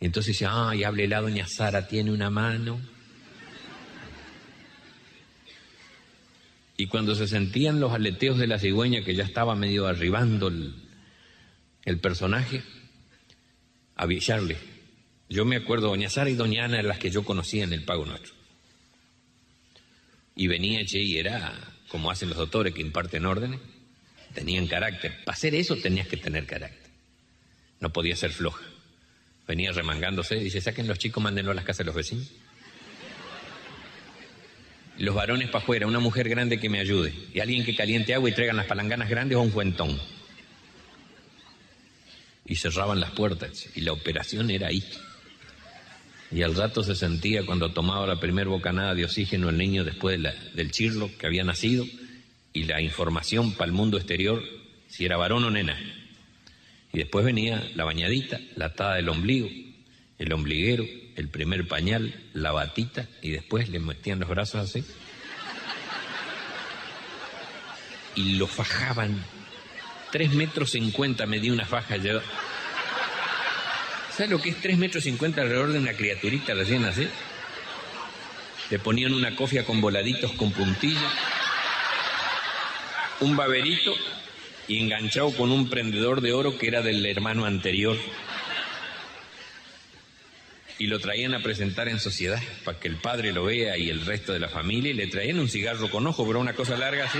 [0.00, 2.80] Y entonces decía, ay, háblela doña Sara, tiene una mano.
[6.80, 10.76] Y cuando se sentían los aleteos de la cigüeña, que ya estaba medio arribando el,
[11.84, 12.62] el personaje,
[13.96, 14.56] avisarle.
[15.28, 18.06] Yo me acuerdo, doña Sara y doña Ana las que yo conocía en el Pago
[18.06, 18.32] Nuestro.
[20.36, 21.52] Y venía, che, y era
[21.88, 23.60] como hacen los doctores que imparten órdenes,
[24.32, 25.24] tenían carácter.
[25.24, 26.92] Para hacer eso tenías que tener carácter.
[27.80, 28.64] No podía ser floja.
[29.48, 32.30] Venía remangándose, dice, saquen los chicos, mándenlo a las casas de los vecinos.
[34.98, 37.14] Los varones para afuera, una mujer grande que me ayude.
[37.32, 39.98] Y alguien que caliente agua y traigan las palanganas grandes o un cuentón.
[42.44, 43.68] Y cerraban las puertas.
[43.76, 44.82] Y la operación era ahí.
[46.30, 50.20] Y al rato se sentía cuando tomaba la primer bocanada de oxígeno el niño después
[50.20, 51.86] de del chirlo que había nacido
[52.52, 54.42] y la información para el mundo exterior
[54.88, 55.78] si era varón o nena.
[56.92, 59.48] Y después venía la bañadita, la atada del ombligo,
[60.18, 60.84] el ombliguero,
[61.18, 64.84] el primer pañal, la batita y después le metían los brazos así.
[68.14, 69.24] Y lo fajaban.
[70.12, 71.96] Tres metros cincuenta medía una faja.
[71.96, 72.20] Yo...
[74.16, 77.08] ¿Sabes lo que es tres metros cincuenta alrededor de una criaturita recién así?
[78.70, 81.10] Le ponían una cofia con voladitos con puntilla,
[83.20, 83.92] un baberito
[84.68, 87.96] y enganchado con un prendedor de oro que era del hermano anterior.
[90.78, 94.06] Y lo traían a presentar en sociedad para que el padre lo vea y el
[94.06, 94.92] resto de la familia.
[94.92, 97.18] Y le traían un cigarro con ojo, pero una cosa larga así,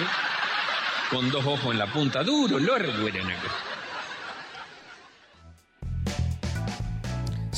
[1.10, 3.24] con dos ojos en la punta, duro, largo era.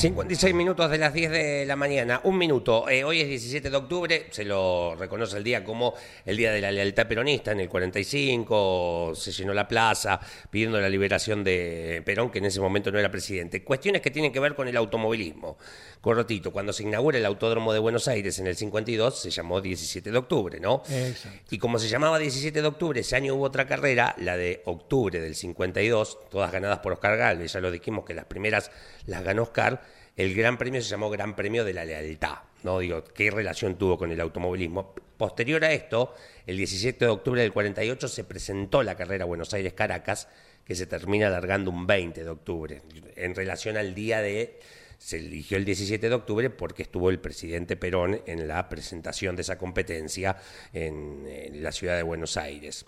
[0.01, 2.89] 56 minutos de las 10 de la mañana, un minuto.
[2.89, 5.93] Eh, hoy es 17 de octubre, se lo reconoce el día como
[6.25, 7.53] el Día de la Lealtad Peronista.
[7.53, 12.63] En el 45 se llenó la plaza pidiendo la liberación de Perón, que en ese
[12.63, 13.63] momento no era presidente.
[13.63, 15.59] Cuestiones que tienen que ver con el automovilismo.
[16.01, 20.11] Cortito, cuando se inaugura el Autódromo de Buenos Aires en el 52, se llamó 17
[20.11, 20.83] de octubre, ¿no?
[20.89, 21.39] Exacto.
[21.51, 25.21] Y como se llamaba 17 de octubre, ese año hubo otra carrera, la de octubre
[25.21, 27.53] del 52, todas ganadas por Oscar Galvez.
[27.53, 28.71] Ya lo dijimos que las primeras
[29.11, 29.83] las ganó Oscar.
[30.17, 32.79] El gran premio se llamó Gran Premio de la Lealtad, ¿no?
[32.79, 34.95] Digo, ¿qué relación tuvo con el automovilismo?
[35.17, 36.15] Posterior a esto,
[36.47, 40.29] el 17 de octubre del 48 se presentó la carrera Buenos Aires-Caracas,
[40.65, 42.83] que se termina alargando un 20 de octubre,
[43.17, 44.59] en relación al día de...
[44.99, 49.43] Se eligió el 17 de octubre porque estuvo el presidente Perón en la presentación de
[49.43, 50.37] esa competencia
[50.75, 52.85] en, en la ciudad de Buenos Aires.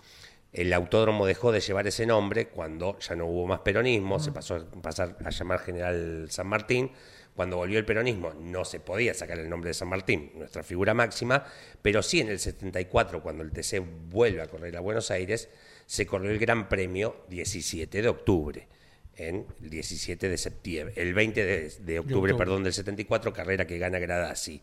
[0.53, 4.55] El autódromo dejó de llevar ese nombre cuando ya no hubo más peronismo, se pasó
[4.55, 6.91] a pasar a llamar General San Martín.
[7.35, 10.93] Cuando volvió el peronismo no se podía sacar el nombre de San Martín, nuestra figura
[10.93, 11.43] máxima,
[11.81, 15.49] pero sí en el 74, cuando el TC vuelve a correr a Buenos Aires,
[15.87, 18.67] se corrió el Gran Premio 17 de octubre,
[19.15, 22.35] en el 17 de septiembre, el 20 de, de octubre, octubre.
[22.35, 24.61] perdón, del 74, carrera que gana Gradasi.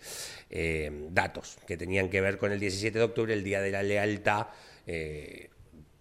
[0.49, 3.82] Eh, datos que tenían que ver con el 17 de octubre, el Día de la
[3.82, 4.47] Lealtad.
[4.86, 5.51] eh,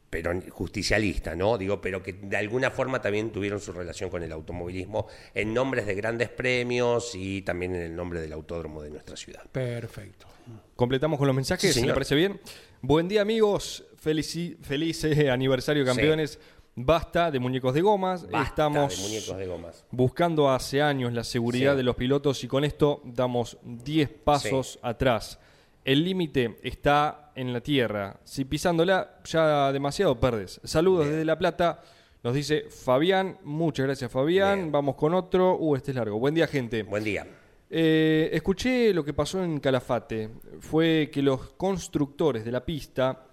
[0.10, 1.58] pero justicialista, ¿no?
[1.58, 5.86] Digo, pero que de alguna forma también tuvieron su relación con el automovilismo en nombres
[5.86, 9.44] de grandes premios y también en el nombre del autódromo de nuestra ciudad.
[9.52, 10.28] Perfecto.
[10.76, 11.96] Completamos con los mensajes, Sí, ¿me señor.
[11.96, 12.40] parece bien?
[12.82, 13.84] Buen día, amigos.
[14.04, 16.40] Felici- feliz eh, aniversario, campeones.
[16.76, 18.24] Basta de muñecos de gomas.
[18.24, 19.86] Basta Estamos de muñecos de gomas.
[19.92, 21.78] buscando hace años la seguridad Sí.
[21.78, 25.40] de los pilotos y con esto damos 10 pasos atrás.
[25.84, 28.20] El límite está en la tierra.
[28.24, 30.60] Si pisándola ya demasiado perdes.
[30.64, 31.82] Saludos desde La Plata.
[32.22, 33.38] Nos dice Fabián.
[33.44, 34.60] Muchas gracias, Fabián.
[34.60, 34.72] Bien.
[34.72, 35.58] Vamos con otro.
[35.58, 36.20] Uh, este es largo.
[36.20, 36.84] Buen día, gente.
[36.84, 37.26] Buen día.
[37.70, 40.30] Eh, escuché lo que pasó en Calafate.
[40.60, 43.28] Fue que los constructores de la pista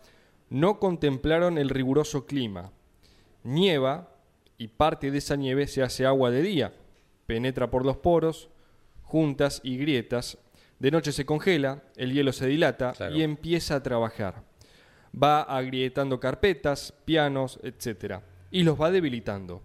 [0.51, 2.70] no contemplaron el riguroso clima.
[3.42, 4.12] Nieva
[4.59, 6.72] y parte de esa nieve se hace agua de día.
[7.26, 8.51] Penetra por los poros,
[9.03, 10.38] juntas y grietas.
[10.79, 13.14] De noche se congela, el hielo se dilata Claro.
[13.16, 14.43] y empieza a trabajar.
[15.14, 18.20] Va agrietando carpetas, pianos, etc.
[18.51, 19.62] Y los va debilitando.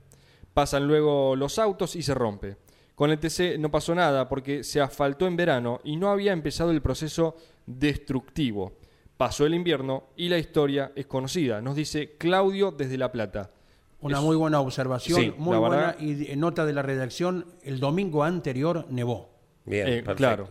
[0.54, 2.56] Pasan luego los autos y se rompe.
[2.96, 6.72] Con el TC no pasó nada porque se asfaltó en verano y no había empezado
[6.72, 7.36] el proceso
[7.66, 8.74] destructivo.
[9.18, 13.52] Pasó el invierno y la historia es conocida, nos dice Claudio desde La Plata.
[14.00, 15.76] Una Es- muy buena observación, Sí, muy buena.
[15.76, 16.00] verdad.
[16.00, 19.30] Y nota de la redacción, el domingo anterior nevó.
[19.66, 20.16] Bien, Eh, perfecto.
[20.16, 20.50] claro.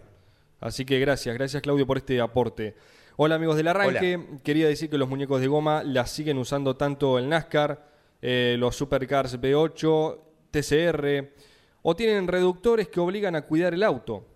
[0.61, 2.75] Así que gracias, gracias Claudio por este aporte.
[3.17, 7.19] Hola amigos del arranque, quería decir que los muñecos de goma las siguen usando tanto
[7.19, 7.87] el NASCAR,
[8.23, 10.19] eh, los Supercars B8,
[10.51, 11.33] TCR,
[11.83, 14.27] o tienen reductores que obligan a cuidar el auto.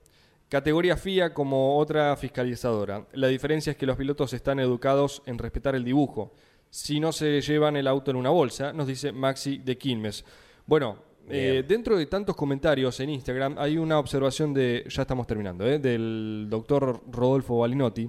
[0.49, 3.07] Categoría FIA como otra fiscalizadora.
[3.13, 6.33] La diferencia es que los pilotos están educados en respetar el dibujo.
[6.71, 10.25] Si no se llevan el auto en una bolsa, nos dice Maxi de Quilmes.
[10.67, 15.67] Bueno, eh, dentro de tantos comentarios en Instagram hay una observación de, ya estamos terminando,
[15.67, 15.79] ¿eh?
[15.79, 18.09] del doctor Rodolfo Balinotti,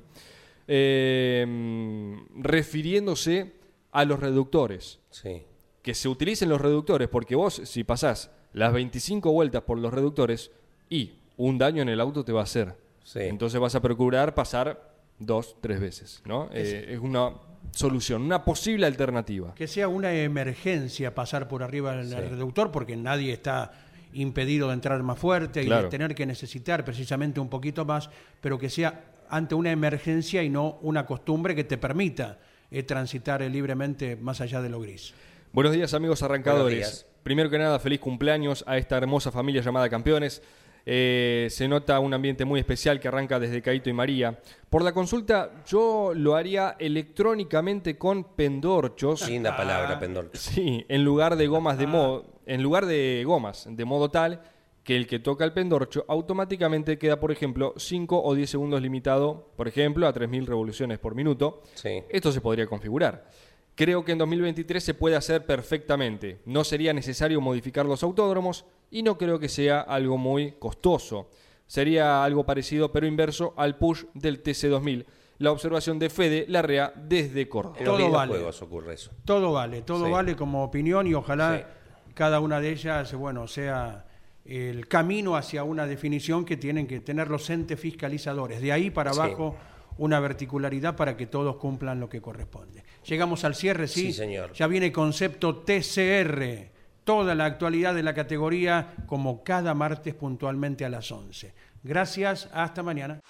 [0.67, 3.53] eh, refiriéndose
[3.91, 5.43] a los reductores Sí.
[5.81, 10.51] que se utilicen los reductores, porque vos si pasás las 25 vueltas por los reductores
[10.89, 12.75] y un daño en el auto te va a hacer.
[13.03, 13.19] Sí.
[13.21, 16.49] Entonces vas a procurar pasar dos, tres veces, ¿no?
[16.51, 17.33] Es una
[17.71, 19.53] solución, una posible alternativa.
[19.55, 23.71] Que sea una emergencia pasar por arriba del reductor, porque nadie está
[24.13, 25.83] impedido de entrar más fuerte y Claro.
[25.83, 28.09] de tener que necesitar precisamente un poquito más,
[28.41, 32.39] pero que sea ante una emergencia y no una costumbre que te permita
[32.71, 35.13] eh, transitar eh, libremente más allá de lo gris.
[35.51, 36.75] Buenos días amigos arrancadores.
[36.77, 37.05] Días.
[37.23, 40.41] Primero que nada, feliz cumpleaños a esta hermosa familia llamada Campeones.
[40.85, 44.39] Eh, se nota un ambiente muy especial que arranca desde Caito y María.
[44.69, 49.27] Por la consulta, yo lo haría electrónicamente con pendorchos.
[49.27, 50.29] Linda palabra, Pendor.
[50.33, 54.41] Sí, en lugar de gomas de modo, en lugar de gomas, de modo tal
[54.83, 59.49] que el que toca el pendorcho automáticamente queda, por ejemplo, 5 o 10 segundos limitado,
[59.55, 61.63] por ejemplo, a 3000 revoluciones por minuto.
[61.73, 62.03] Sí.
[62.07, 63.27] Esto se podría configurar.
[63.73, 66.39] Creo que en 2023 se puede hacer perfectamente.
[66.45, 68.65] No sería necesario modificar los autódromos
[68.95, 71.29] y no creo que sea algo muy costoso.
[71.67, 75.05] Sería algo parecido pero inverso al push del TC2000.
[75.39, 77.79] La observación de Fede Larrea desde Córdoba.
[77.79, 78.37] En Todo vale.
[78.61, 79.11] ocurre eso.
[79.25, 80.11] Todo vale, todo Sí.
[80.11, 82.11] vale como opinión y ojalá Sí.
[82.13, 84.05] cada una de ellas, bueno, sea
[84.45, 88.61] el camino hacia una definición que tienen que tener los entes fiscalizadores.
[88.61, 89.19] De ahí para Sí.
[89.19, 89.57] abajo
[89.97, 92.83] una verticularidad para que todos cumplan lo que corresponde.
[93.05, 94.07] Llegamos al cierre, ¿sí?
[94.07, 94.53] Sí, señor.
[94.53, 96.71] Ya viene concepto TCR,
[97.05, 101.53] toda la actualidad de la categoría como cada martes puntualmente a las 11.
[101.83, 103.21] Gracias, hasta mañana.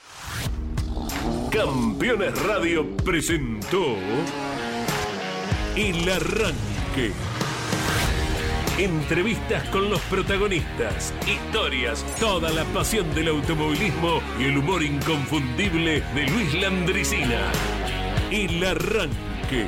[1.51, 3.95] Campeones Radio presentó
[5.75, 7.11] El Arranque.
[8.77, 16.27] Entrevistas con los protagonistas, historias, toda la pasión del automovilismo y el humor inconfundible de
[16.27, 17.51] Luis Landricina.
[18.31, 19.67] El Arranque